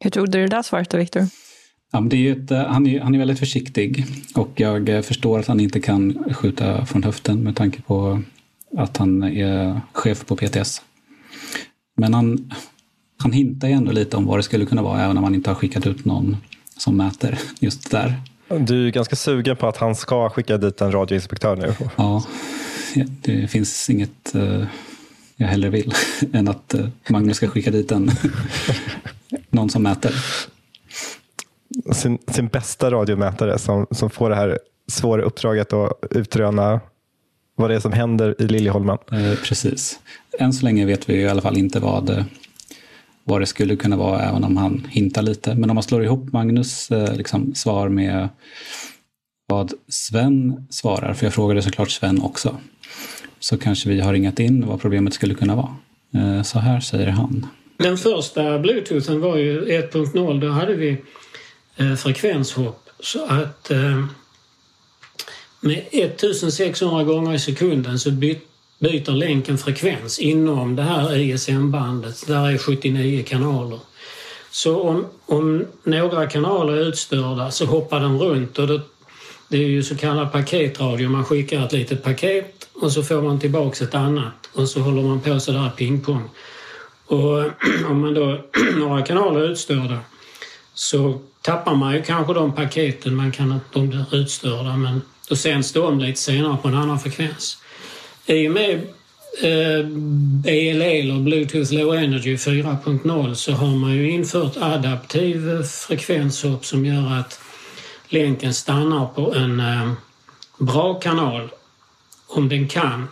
Hur 0.00 0.10
tog 0.10 0.30
du 0.30 0.42
det 0.42 0.56
där 0.56 0.62
svaret 0.62 0.90
då, 0.90 0.98
Viktor? 0.98 1.26
Ja, 1.94 2.00
det 2.00 2.28
är 2.28 2.32
ett, 2.32 2.50
eh, 2.50 2.64
han, 2.64 2.86
är, 2.86 3.00
han 3.00 3.14
är 3.14 3.18
väldigt 3.18 3.38
försiktig 3.38 4.06
och 4.34 4.50
jag 4.56 4.88
eh, 4.88 5.00
förstår 5.00 5.38
att 5.38 5.46
han 5.46 5.60
inte 5.60 5.80
kan 5.80 6.34
skjuta 6.34 6.86
från 6.86 7.02
höften 7.02 7.42
med 7.42 7.56
tanke 7.56 7.82
på 7.82 8.22
att 8.76 8.96
han 8.96 9.22
är 9.22 9.80
chef 9.92 10.26
på 10.26 10.36
PTS. 10.36 10.82
Men 11.96 12.14
han, 12.14 12.52
han 13.18 13.32
hintar 13.32 13.68
ju 13.68 13.74
ändå 13.74 13.92
lite 13.92 14.16
om 14.16 14.26
vad 14.26 14.38
det 14.38 14.42
skulle 14.42 14.66
kunna 14.66 14.82
vara 14.82 15.02
även 15.02 15.18
om 15.18 15.24
han 15.24 15.34
inte 15.34 15.50
har 15.50 15.54
skickat 15.54 15.86
ut 15.86 16.04
någon 16.04 16.36
som 16.76 16.96
mäter 16.96 17.38
just 17.60 17.90
där. 17.90 18.14
Du 18.48 18.86
är 18.86 18.90
ganska 18.90 19.16
sugen 19.16 19.56
på 19.56 19.68
att 19.68 19.76
han 19.76 19.94
ska 19.94 20.30
skicka 20.30 20.58
dit 20.58 20.80
en 20.80 20.92
radioinspektör 20.92 21.56
nu? 21.56 21.74
Ja, 21.96 22.24
det 23.22 23.50
finns 23.50 23.90
inget 23.90 24.34
eh, 24.34 24.64
jag 25.36 25.46
hellre 25.46 25.70
vill 25.70 25.94
än 26.32 26.48
att 26.48 26.74
Magnus 27.08 27.36
ska 27.36 27.48
skicka 27.48 27.70
dit 27.70 27.92
en, 27.92 28.10
någon 29.50 29.70
som 29.70 29.82
mäter. 29.82 30.14
Sin, 31.92 32.18
sin 32.26 32.48
bästa 32.48 32.90
radiomätare 32.90 33.58
som, 33.58 33.86
som 33.90 34.10
får 34.10 34.30
det 34.30 34.36
här 34.36 34.58
svåra 34.88 35.22
uppdraget 35.22 35.72
att 35.72 35.92
utröna 36.10 36.80
vad 37.56 37.70
det 37.70 37.76
är 37.76 37.80
som 37.80 37.92
händer 37.92 38.34
i 38.38 38.48
Liljeholmen. 38.48 38.98
Eh, 39.12 39.34
precis. 39.44 40.00
Än 40.38 40.52
så 40.52 40.64
länge 40.64 40.86
vet 40.86 41.08
vi 41.08 41.14
i 41.14 41.28
alla 41.28 41.42
fall 41.42 41.58
inte 41.58 41.80
vad, 41.80 42.24
vad 43.24 43.40
det 43.40 43.46
skulle 43.46 43.76
kunna 43.76 43.96
vara, 43.96 44.20
även 44.20 44.44
om 44.44 44.56
han 44.56 44.86
hintar 44.90 45.22
lite. 45.22 45.54
Men 45.54 45.70
om 45.70 45.74
man 45.74 45.82
slår 45.82 46.04
ihop 46.04 46.32
Magnus 46.32 46.90
eh, 46.90 47.16
liksom, 47.16 47.54
svar 47.54 47.88
med 47.88 48.28
vad 49.48 49.72
Sven 49.88 50.66
svarar, 50.70 51.14
för 51.14 51.26
jag 51.26 51.34
frågade 51.34 51.62
såklart 51.62 51.90
Sven 51.90 52.22
också, 52.22 52.56
så 53.40 53.58
kanske 53.58 53.88
vi 53.88 54.00
har 54.00 54.12
ringat 54.12 54.40
in 54.40 54.66
vad 54.66 54.80
problemet 54.80 55.14
skulle 55.14 55.34
kunna 55.34 55.56
vara. 55.56 55.76
Eh, 56.14 56.42
så 56.42 56.58
här 56.58 56.80
säger 56.80 57.08
han. 57.08 57.46
Den 57.76 57.98
första 57.98 58.58
bluetoothen 58.58 59.20
var 59.20 59.36
ju 59.36 59.64
1.0. 59.64 60.40
Då 60.40 60.48
hade 60.48 60.74
vi 60.74 60.90
eh, 60.90 60.96
Eh, 61.76 61.94
frekvenshopp 61.94 62.90
så 63.00 63.24
att 63.24 63.70
eh, 63.70 64.04
med 65.60 65.84
1600 65.92 67.04
gånger 67.04 67.34
i 67.34 67.38
sekunden 67.38 67.98
så 67.98 68.10
byter 68.78 69.10
länken 69.10 69.58
frekvens 69.58 70.18
inom 70.18 70.76
det 70.76 70.82
här 70.82 71.16
ISM-bandet. 71.16 72.26
Där 72.26 72.50
är 72.50 72.58
79 72.58 73.24
kanaler. 73.26 73.78
Så 74.50 74.80
om, 74.82 75.06
om 75.26 75.66
några 75.84 76.26
kanaler 76.26 76.72
är 76.72 76.88
utstörda 76.88 77.50
så 77.50 77.66
hoppar 77.66 78.00
den 78.00 78.18
runt 78.18 78.58
och 78.58 78.66
det, 78.66 78.80
det 79.48 79.56
är 79.56 79.68
ju 79.68 79.82
så 79.82 79.96
kallad 79.96 80.32
paketradio. 80.32 81.08
Man 81.08 81.24
skickar 81.24 81.66
ett 81.66 81.72
litet 81.72 82.02
paket 82.02 82.68
och 82.74 82.92
så 82.92 83.02
får 83.02 83.22
man 83.22 83.40
tillbaks 83.40 83.82
ett 83.82 83.94
annat 83.94 84.48
och 84.52 84.68
så 84.68 84.80
håller 84.80 85.02
man 85.02 85.20
på 85.20 85.40
sådär 85.40 85.70
pingpong. 85.76 86.30
Och 87.06 87.38
om 87.90 88.00
man 88.00 88.14
då 88.14 88.44
några 88.78 89.02
kanaler 89.02 89.40
är 89.40 89.48
utstörda 89.48 89.98
så 90.74 91.20
tappar 91.42 91.74
man 91.74 91.94
ju 91.94 92.02
kanske 92.02 92.34
de 92.34 92.52
paketen 92.52 93.14
man 93.14 93.32
kan 93.32 93.60
de 93.72 93.88
blir 93.88 94.14
utstörda 94.14 94.76
men 94.76 95.02
då 95.28 95.36
sänds 95.36 95.72
det 95.72 95.80
om 95.80 95.98
lite 95.98 96.20
senare 96.20 96.56
på 96.62 96.68
en 96.68 96.74
annan 96.74 97.00
frekvens. 97.00 97.58
I 98.26 98.48
och 98.48 98.52
med 98.52 98.74
eh, 99.42 99.86
BLE 100.42 101.00
eller 101.00 101.20
Bluetooth 101.20 101.72
Low 101.72 101.94
Energy 101.94 102.36
4.0 102.36 103.34
så 103.34 103.52
har 103.52 103.76
man 103.76 103.92
ju 103.92 104.10
infört 104.10 104.56
adaptiv 104.56 105.62
frekvenshopp 105.62 106.64
som 106.64 106.86
gör 106.86 107.20
att 107.20 107.40
länken 108.08 108.54
stannar 108.54 109.06
på 109.06 109.34
en 109.34 109.60
eh, 109.60 109.92
bra 110.58 110.94
kanal 110.94 111.48
om 112.26 112.48
den 112.48 112.68
kan. 112.68 113.08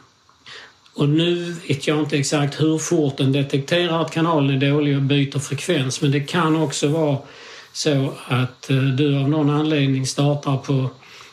Och 0.95 1.09
nu 1.09 1.57
vet 1.69 1.87
jag 1.87 1.99
inte 1.99 2.19
exakt 2.19 2.61
hur 2.61 2.79
fort 2.79 3.17
den 3.17 3.33
detekterar 3.33 4.03
att 4.03 4.11
kanalen 4.11 4.63
är 4.63 4.71
dålig 4.71 4.97
och 4.97 5.03
byter 5.03 5.39
frekvens 5.39 6.03
men 6.03 6.11
det 6.11 6.21
kan 6.21 6.57
också 6.57 6.89
vara 6.89 7.19
så 7.73 8.15
att 8.27 8.71
eh, 8.71 8.77
du 8.77 9.19
av 9.19 9.29
någon 9.29 9.51
anledning 9.51 10.07
startar 10.07 10.57
på 10.57 10.91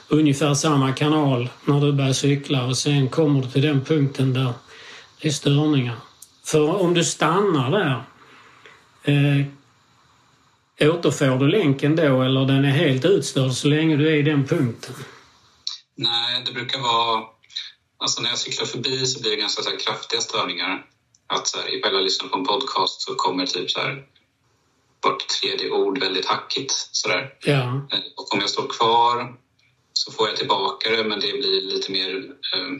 ungefär 0.07 0.53
samma 0.53 0.93
kanal 0.93 1.49
när 1.65 1.81
du 1.81 1.93
börjar 1.93 2.13
cykla 2.13 2.65
och 2.65 2.77
sen 2.77 3.09
kommer 3.09 3.41
du 3.41 3.49
till 3.51 3.61
den 3.61 3.85
punkten 3.85 4.33
där 4.33 4.53
det 5.21 5.27
är 5.27 5.31
störningar. 5.31 5.95
För 6.45 6.81
om 6.81 6.93
du 6.93 7.03
stannar 7.03 7.71
där, 7.71 8.03
eh, 9.03 9.45
återfår 10.89 11.39
du 11.39 11.47
länken 11.47 11.95
då 11.95 12.21
eller 12.21 12.45
den 12.45 12.65
är 12.65 12.71
helt 12.71 13.05
utstörd 13.05 13.51
så 13.51 13.67
länge 13.67 13.95
du 13.95 14.07
är 14.07 14.15
i 14.15 14.21
den 14.21 14.47
punkten? 14.47 14.95
Nej, 15.95 16.43
det 16.45 16.51
brukar 16.51 16.79
vara... 16.79 17.23
Alltså 17.99 18.21
när 18.21 18.29
jag 18.29 18.37
cyklar 18.37 18.65
förbi 18.65 19.05
så 19.05 19.21
blir 19.21 19.31
det 19.31 19.37
ganska 19.37 19.63
så 19.63 19.69
här 19.69 19.79
kraftiga 19.79 20.21
störningar. 20.21 20.85
Att 21.27 21.47
så 21.47 21.57
här, 21.57 21.77
ifall 21.77 21.93
jag 21.93 22.03
lyssnar 22.03 22.29
på 22.29 22.37
en 22.37 22.45
podcast 22.45 23.01
så 23.01 23.15
kommer 23.15 23.45
typ 23.45 23.71
så 23.71 23.79
här 23.79 24.05
vart 25.09 25.27
tredje 25.27 25.71
ord 25.71 25.99
väldigt 25.99 26.25
hackigt. 26.25 26.71
Sådär. 26.91 27.33
Ja. 27.43 27.87
Och 28.15 28.33
om 28.33 28.39
jag 28.39 28.49
står 28.49 28.67
kvar 28.67 29.33
så 29.93 30.11
får 30.11 30.27
jag 30.27 30.37
tillbaka 30.37 30.89
det 30.89 31.03
men 31.03 31.19
det 31.19 31.31
blir 31.41 31.61
lite 31.61 31.91
mer 31.91 32.15
eh, 32.55 32.71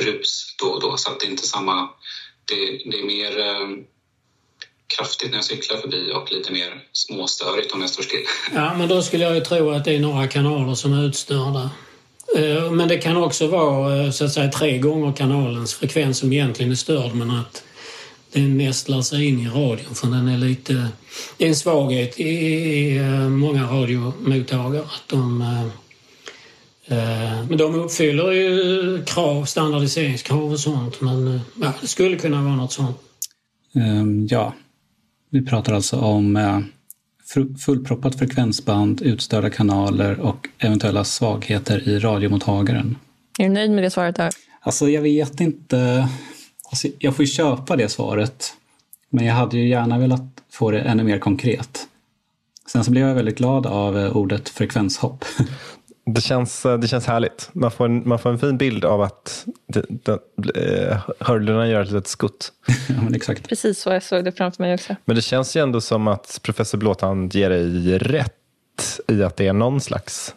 brus 0.00 0.54
då 0.58 0.66
och 0.66 0.80
då 0.80 0.96
så 0.96 1.10
att 1.10 1.20
det 1.20 1.26
är 1.26 1.30
inte 1.30 1.46
samma... 1.46 1.88
Det, 2.44 2.90
det 2.90 3.00
är 3.00 3.06
mer 3.06 3.38
eh, 3.40 3.68
kraftigt 4.96 5.30
när 5.30 5.38
jag 5.38 5.44
cyklar 5.44 5.76
förbi 5.76 6.12
och 6.14 6.32
lite 6.32 6.52
mer 6.52 6.84
småstörigt 6.92 7.72
om 7.72 7.80
jag 7.80 7.90
står 7.90 8.02
still. 8.02 8.24
Ja, 8.54 8.74
men 8.74 8.88
då 8.88 9.02
skulle 9.02 9.24
jag 9.24 9.34
ju 9.34 9.40
tro 9.40 9.70
att 9.70 9.84
det 9.84 9.94
är 9.94 10.00
några 10.00 10.28
kanaler 10.28 10.74
som 10.74 10.92
är 10.92 11.06
utstörda. 11.06 11.70
Eh, 12.36 12.70
Men 12.70 12.88
det 12.88 12.98
kan 12.98 13.16
också 13.16 13.46
vara 13.46 14.04
eh, 14.04 14.10
så 14.10 14.24
att 14.24 14.32
säga 14.32 14.50
tre 14.50 14.78
gånger 14.78 15.12
kanalens 15.16 15.74
frekvens 15.74 16.18
som 16.18 16.32
egentligen 16.32 16.72
är 16.72 16.76
störd 16.76 17.14
men 17.14 17.30
att 17.30 17.64
den 18.32 18.58
nästlar 18.58 19.02
sig 19.02 19.24
in 19.24 19.40
i 19.40 19.48
radion 19.48 19.94
för 19.94 20.06
den 20.06 20.28
är 20.28 20.38
lite... 20.38 20.88
Det 21.36 21.44
är 21.44 21.48
en 21.48 21.56
svaghet 21.56 22.20
i, 22.20 22.28
i 22.28 22.98
eh, 22.98 23.28
många 23.28 23.64
radiomottagare 23.64 24.82
att 24.82 25.02
de... 25.06 25.42
eh, 25.42 25.64
eh, 26.98 27.46
Men 27.48 27.58
de 27.58 27.74
uppfyller 27.74 28.32
ju 28.32 29.02
krav, 29.04 29.44
standardiseringskrav 29.44 30.52
och 30.52 30.60
sånt 30.60 31.00
men 31.00 31.40
ja, 31.60 31.72
det 31.80 31.86
skulle 31.86 32.16
kunna 32.16 32.42
vara 32.42 32.56
något 32.56 32.72
sånt. 32.72 32.96
Ehm, 33.74 34.26
ja, 34.26 34.54
vi 35.30 35.46
pratar 35.46 35.72
alltså 35.72 35.96
om 35.96 36.36
eh, 36.36 36.60
fullproppat 37.58 38.18
frekvensband, 38.18 39.02
utstörda 39.02 39.50
kanaler 39.50 40.20
och 40.20 40.48
eventuella 40.58 41.04
svagheter 41.04 41.88
i 41.88 41.98
radiomottagaren. 41.98 42.96
Är 43.38 43.44
du 43.44 43.54
nöjd 43.54 43.70
med 43.70 43.84
det 43.84 43.90
svaret 43.90 44.16
där? 44.16 44.30
Alltså 44.60 44.88
jag 44.88 45.02
vet 45.02 45.40
inte. 45.40 46.08
Alltså, 46.70 46.88
jag 46.98 47.16
får 47.16 47.24
ju 47.24 47.30
köpa 47.30 47.76
det 47.76 47.88
svaret. 47.88 48.54
Men 49.10 49.26
jag 49.26 49.34
hade 49.34 49.56
ju 49.58 49.68
gärna 49.68 49.98
velat 49.98 50.22
få 50.52 50.70
det 50.70 50.80
ännu 50.80 51.04
mer 51.04 51.18
konkret. 51.18 51.88
Sen 52.72 52.84
så 52.84 52.90
blev 52.90 53.08
jag 53.08 53.14
väldigt 53.14 53.38
glad 53.38 53.66
av 53.66 53.98
eh, 53.98 54.16
ordet 54.16 54.48
frekvenshopp. 54.48 55.24
Det 56.14 56.20
känns, 56.20 56.66
eh, 56.66 56.78
det 56.78 56.88
känns 56.88 57.06
härligt. 57.06 57.50
Man 57.52 57.70
får, 57.70 57.84
en, 57.84 58.08
man 58.08 58.18
får 58.18 58.30
en 58.30 58.38
fin 58.38 58.58
bild 58.58 58.84
av 58.84 59.02
att 59.02 59.46
det, 59.66 59.84
det, 59.88 60.18
eh, 60.54 60.98
hurdlarna 61.20 61.68
gör 61.68 61.82
ett 61.82 61.90
litet 61.90 62.06
skutt. 62.06 62.52
ja, 62.88 62.94
men 63.02 63.14
exakt. 63.14 63.48
Precis 63.48 63.80
så 63.80 63.90
jag 63.90 64.02
såg 64.02 64.24
det 64.24 64.32
framför 64.32 64.62
mig 64.62 64.74
också. 64.74 64.96
Men 65.04 65.16
det 65.16 65.22
känns 65.22 65.56
ju 65.56 65.62
ändå 65.62 65.80
som 65.80 66.08
att 66.08 66.40
professor 66.42 66.78
Blåtand 66.78 67.34
ger 67.34 67.50
dig 67.50 67.98
rätt 67.98 69.00
i 69.08 69.22
att 69.22 69.36
det 69.36 69.46
är 69.46 69.52
någon 69.52 69.80
slags 69.80 70.34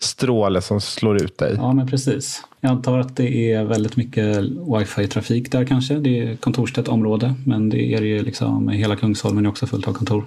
stråle 0.00 0.62
som 0.62 0.80
slår 0.80 1.22
ut 1.22 1.38
dig. 1.38 1.54
Ja, 1.56 1.72
men 1.72 1.86
precis. 1.86 2.42
Jag 2.60 2.70
antar 2.70 2.98
att 2.98 3.16
det 3.16 3.52
är 3.52 3.64
väldigt 3.64 3.96
mycket 3.96 4.36
wifi-trafik 4.78 5.52
där 5.52 5.64
kanske. 5.64 5.94
Det 5.94 6.18
är 6.18 6.36
kontorstätt 6.36 6.88
område, 6.88 7.34
men 7.44 7.68
det 7.68 7.94
är 7.94 8.02
ju 8.02 8.22
liksom 8.22 8.68
hela 8.68 8.96
Kungsholmen 8.96 9.46
är 9.46 9.48
också 9.48 9.66
fullt 9.66 9.88
av 9.88 9.92
kontor. 9.92 10.26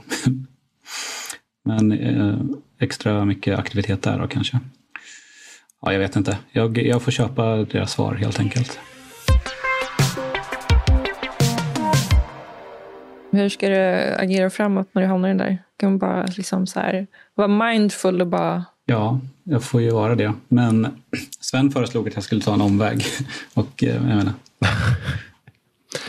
men 1.66 1.92
eh, 1.92 2.36
extra 2.80 3.26
mycket 3.26 3.60
aktivitet 3.60 4.02
där 4.02 4.20
då 4.20 4.28
kanske. 4.28 4.60
Ja, 5.82 5.94
jag 5.94 6.00
vet 6.00 6.16
inte. 6.16 6.38
Jag, 6.52 6.78
jag 6.78 7.02
får 7.02 7.12
köpa 7.12 7.56
deras 7.56 7.92
svar 7.92 8.16
helt 8.16 8.40
enkelt. 8.40 8.80
Hur 13.32 13.50
ska 13.50 13.70
du 13.70 14.16
agera 14.18 14.50
framåt 14.50 14.90
när 14.92 15.02
du 15.02 15.08
hamnar 15.08 15.30
i 15.30 15.32
den 15.32 15.38
där? 15.38 15.58
Kan 15.78 15.90
man 15.90 16.00
bara 16.00 16.26
liksom 16.26 16.68
så 16.68 16.80
här, 16.80 17.08
vara 17.36 17.48
mindful 17.48 18.22
och 18.22 18.28
bara... 18.28 18.66
Ja, 18.86 19.20
jag 19.50 19.64
får 19.64 19.82
ju 19.82 19.92
vara 19.92 20.16
det. 20.16 20.34
Men 20.48 20.88
Sven 21.40 21.72
föreslog 21.72 22.08
att 22.08 22.16
jag 22.16 22.24
skulle 22.24 22.42
ta 22.42 22.54
en 22.54 22.62
omväg. 22.62 23.04
Och 23.54 23.84
eh, 23.84 23.96
jag 23.96 24.04
menar, 24.04 24.34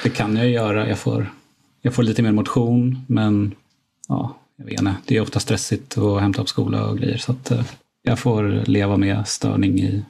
det 0.03 0.11
kan 0.11 0.37
jag 0.37 0.47
ju 0.47 0.53
göra. 0.53 0.89
Jag 0.89 0.99
får, 0.99 1.27
jag 1.83 1.95
får 1.95 2.03
lite 2.03 2.23
mer 2.23 2.33
motion, 2.33 3.05
men 3.07 3.55
ja, 4.09 4.37
jag 4.57 4.65
vet 4.65 4.81
inte. 4.81 4.95
Det 5.07 5.17
är 5.17 5.21
ofta 5.21 5.41
stressigt 5.41 5.99
att 5.99 6.21
hämta 6.21 6.43
upp 6.43 6.49
skola 6.49 6.87
och 6.87 6.99
grejer. 6.99 7.19
Så 7.19 7.33
att 7.33 7.51
eh, 7.51 7.63
jag 8.03 8.19
får 8.19 8.65
leva 8.67 8.97
med 8.97 9.29
störning 9.29 9.81
i 9.81 10.05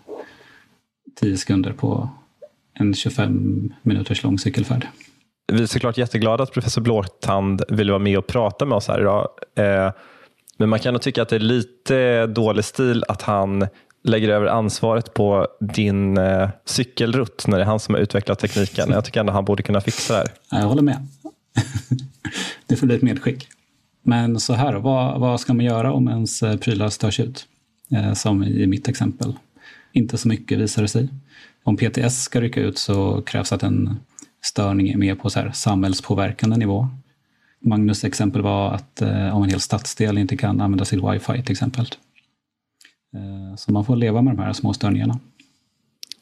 10 1.21 1.37
sekunder 1.37 1.73
på 1.73 2.09
en 2.75 2.95
25 2.95 3.73
minuters 3.83 4.23
lång 4.23 4.39
cykelfärd. 4.39 4.87
Vi 5.53 5.63
är 5.63 5.67
såklart 5.67 5.99
jätteglada 5.99 6.43
att 6.43 6.53
professor 6.53 6.83
Blåtand 6.83 7.63
ville 7.69 7.93
vara 7.93 8.03
med 8.03 8.19
och 8.19 8.27
prata 8.27 8.65
med 8.65 8.77
oss 8.77 8.89
här 8.89 9.01
idag. 9.01 9.29
Eh, 9.57 9.93
men 10.61 10.69
man 10.69 10.79
kan 10.79 10.95
nog 10.95 11.03
tycka 11.03 11.23
att 11.23 11.29
det 11.29 11.37
är 11.37 11.41
lite 11.41 12.27
dålig 12.27 12.65
stil 12.65 13.05
att 13.09 13.23
han 13.23 13.67
lägger 14.05 14.29
över 14.29 14.47
ansvaret 14.47 15.15
på 15.15 15.49
din 15.61 16.19
eh, 16.19 16.49
cykelrutt 16.65 17.45
när 17.47 17.57
det 17.57 17.63
är 17.63 17.67
han 17.67 17.81
som 17.81 17.95
har 17.95 18.03
utvecklat 18.03 18.39
tekniken. 18.39 18.91
Jag 18.91 19.05
tycker 19.05 19.21
ändå 19.21 19.33
han 19.33 19.45
borde 19.45 19.63
kunna 19.63 19.81
fixa 19.81 20.13
det 20.13 20.19
här. 20.19 20.61
Jag 20.61 20.69
håller 20.69 20.83
med. 20.83 21.07
det 22.67 22.77
får 22.77 22.87
bli 22.87 22.97
ett 22.97 23.03
medskick. 23.03 23.49
Men 24.03 24.41
så 24.41 24.53
här, 24.53 24.75
vad, 24.75 25.21
vad 25.21 25.41
ska 25.41 25.55
man 25.55 25.65
göra 25.65 25.93
om 25.93 26.09
ens 26.09 26.43
eh, 26.43 26.57
prylar 26.57 26.89
störs 26.89 27.21
ut? 27.21 27.47
Eh, 27.93 28.13
som 28.13 28.43
i 28.43 28.67
mitt 28.67 28.89
exempel. 28.89 29.35
Inte 29.93 30.19
så 30.19 30.29
mycket 30.29 30.59
visar 30.59 30.83
det 30.83 30.89
sig. 30.89 31.09
Om 31.63 31.77
PTS 31.77 32.23
ska 32.23 32.41
rycka 32.41 32.61
ut 32.61 32.79
så 32.79 33.23
krävs 33.23 33.53
att 33.53 33.63
en 33.63 34.01
störning 34.45 34.89
är 34.89 34.97
med 34.97 35.21
på 35.21 35.31
så 35.31 35.41
här 35.41 35.51
samhällspåverkande 35.53 36.57
nivå. 36.57 36.89
Magnus 37.61 38.05
exempel 38.05 38.43
var 38.43 38.73
att 38.73 39.03
eh, 39.03 39.37
om 39.37 39.43
en 39.43 39.51
hel 39.51 39.61
stadsdel 39.61 40.19
inte 40.19 40.37
kan 40.37 40.61
använda 40.61 40.85
sitt 40.85 41.05
wifi 41.05 41.43
till 41.43 41.53
exempel. 41.53 41.87
Eh, 43.15 43.57
så 43.57 43.73
man 43.73 43.85
får 43.85 43.97
leva 43.97 44.23
med 44.23 44.37
de 44.37 44.43
här 44.43 44.53
små 44.53 44.73
störningarna. 44.73 45.19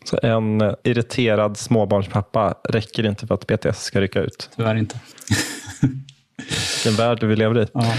Så 0.04 0.18
en 0.22 0.60
eh, 0.60 0.74
irriterad 0.84 1.56
småbarnspappa 1.56 2.54
räcker 2.68 3.06
inte 3.06 3.26
för 3.26 3.34
att 3.34 3.46
BTS 3.46 3.82
ska 3.82 4.00
rycka 4.00 4.20
ut. 4.20 4.50
Tyvärr 4.56 4.74
inte. 4.74 5.00
Vilken 6.84 6.96
värld 6.96 7.24
vi 7.24 7.36
lever 7.36 7.62
i. 7.62 7.66
Ja. 7.72 7.94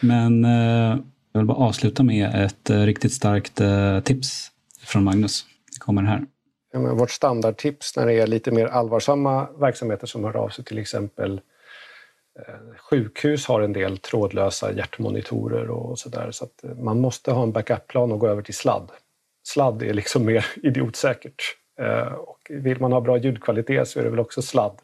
Men 0.00 0.44
eh, 0.44 0.98
jag 1.32 1.40
vill 1.40 1.46
bara 1.46 1.58
avsluta 1.58 2.02
med 2.02 2.44
ett 2.44 2.70
eh, 2.70 2.80
riktigt 2.80 3.12
starkt 3.12 3.60
eh, 3.60 4.00
tips 4.00 4.50
från 4.84 5.04
Magnus. 5.04 5.46
Det 5.72 5.78
kommer 5.78 6.02
här. 6.02 6.26
Ja, 6.72 6.78
men 6.78 6.96
vårt 6.96 7.10
standardtips 7.10 7.96
när 7.96 8.06
det 8.06 8.12
är 8.12 8.26
lite 8.26 8.50
mer 8.50 8.66
allvarsamma 8.66 9.48
verksamheter 9.60 10.06
som 10.06 10.24
hör 10.24 10.36
av 10.36 10.48
sig, 10.48 10.64
till 10.64 10.78
exempel 10.78 11.32
eh, 11.32 11.40
sjukhus 12.90 13.46
har 13.46 13.60
en 13.60 13.72
del 13.72 13.98
trådlösa 13.98 14.72
hjärtmonitorer 14.72 15.70
och 15.70 15.98
sådär. 15.98 16.30
Så 16.30 16.44
att 16.44 16.64
eh, 16.64 16.74
man 16.74 17.00
måste 17.00 17.32
ha 17.32 17.42
en 17.42 17.52
backup-plan 17.52 18.12
och 18.12 18.18
gå 18.18 18.26
över 18.28 18.42
till 18.42 18.54
sladd. 18.54 18.90
Sladd 19.42 19.82
är 19.82 19.94
liksom 19.94 20.24
mer 20.24 20.46
idiotsäkert. 20.62 21.42
Eh, 21.80 22.12
Och 22.12 22.38
vill 22.50 22.80
man 22.80 22.92
ha 22.92 23.00
bra 23.00 23.18
ljudkvalitet 23.18 23.88
så 23.88 23.98
är 24.00 24.04
det 24.04 24.10
väl 24.10 24.20
också 24.20 24.42
sladd. 24.42 24.78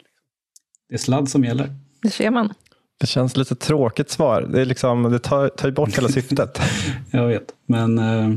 Det 0.88 0.94
är 0.94 0.98
sladd 0.98 1.28
som 1.28 1.44
gäller. 1.44 1.74
Det 2.02 2.10
ser 2.10 2.30
man. 2.30 2.52
Det 3.00 3.06
känns 3.06 3.36
lite 3.36 3.54
tråkigt 3.54 4.10
svar. 4.10 4.42
Det, 4.42 4.60
är 4.60 4.64
liksom, 4.64 5.02
det 5.02 5.18
tar, 5.18 5.48
tar 5.48 5.68
ju 5.68 5.74
bort 5.74 5.98
hela 5.98 6.08
syftet. 6.08 6.60
Jag 7.10 7.26
vet. 7.26 7.54
Men 7.66 7.98
eh, 7.98 8.36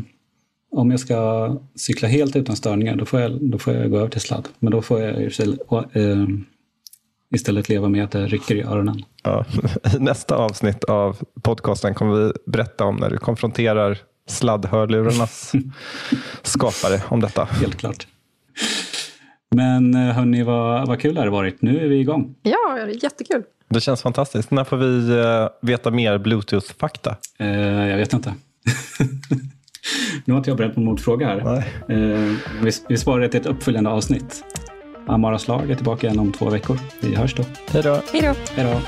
om 0.72 0.92
jag 0.92 1.00
ska 1.00 1.58
cykla 1.76 2.08
helt 2.08 2.36
utan 2.36 2.56
störningar 2.56 2.96
då 2.96 3.06
får, 3.06 3.20
jag, 3.20 3.32
då 3.52 3.58
får 3.60 3.74
jag 3.74 3.92
gå 3.92 3.98
över 3.98 4.10
till 4.10 4.22
sladd. 4.22 4.48
Men 4.60 4.72
då 4.72 4.82
får 4.82 5.02
jag 5.02 5.22
i 5.24 5.28
och 5.28 5.32
för 5.34 5.44
sig, 5.44 5.58
eh, 6.04 6.28
istället 7.36 7.70
leva 7.70 7.90
med 7.90 8.04
att 8.04 8.12
det 8.12 8.28
rycker 8.28 8.56
i 8.56 8.64
öronen. 8.64 9.04
Ja. 9.24 9.46
I 9.96 10.00
nästa 10.00 10.36
avsnitt 10.36 10.84
av 10.84 11.18
podcasten 11.42 11.94
kommer 11.94 12.16
vi 12.16 12.32
berätta 12.46 12.86
om 12.86 12.96
när 12.96 13.10
du 13.10 13.18
konfronterar 13.18 13.98
sladdhörlurarnas 14.28 15.52
skapare 16.42 17.02
om 17.08 17.20
detta. 17.20 17.46
Helt 17.46 17.76
klart. 17.76 18.08
Men 19.56 19.94
eh, 19.94 20.16
hörni, 20.16 20.44
vad, 20.44 20.88
vad 20.88 21.02
kul 21.02 21.16
det 21.16 21.22
har 21.22 21.28
varit. 21.28 21.62
Nu 21.62 21.80
är 21.80 21.88
vi 21.88 22.00
igång. 22.00 22.36
Ja, 22.42 22.76
det 22.76 22.82
är 22.82 23.04
jättekul. 23.04 23.44
Det 23.70 23.82
känns 23.82 24.02
fantastiskt. 24.02 24.52
När 24.52 24.64
får 24.64 24.78
vi 24.78 25.20
eh, 25.20 25.48
veta 25.62 25.92
mer 25.92 26.18
Bluetooth-fakta? 26.18 27.16
Eh, 27.40 27.88
jag 27.88 27.98
vet 27.98 28.14
inte. 28.14 28.34
nu 30.26 30.34
har 30.34 30.38
inte 30.38 30.50
jag 30.50 30.58
berett 30.58 30.74
på 30.74 30.80
en 30.80 30.86
motfråga 30.86 31.28
här. 31.28 31.44
Nej. 31.44 32.00
Eh, 32.00 32.36
vi, 32.62 32.72
vi 32.90 32.98
sparar 32.98 33.22
det 33.22 33.30
till 33.30 33.40
ett 33.40 33.46
uppföljande 33.46 33.90
avsnitt. 33.90 34.44
Amaras 35.10 35.48
lag 35.48 35.72
är 35.72 35.76
tillbaka 35.76 36.08
igen 36.08 36.20
om 36.20 36.32
två 36.32 36.50
veckor. 36.50 36.80
Vi 37.00 37.16
hörs 37.16 37.36
då. 37.36 37.44
Hej 37.72 37.84
då. 37.84 38.02
Hej 38.14 38.36
då. 38.56 38.80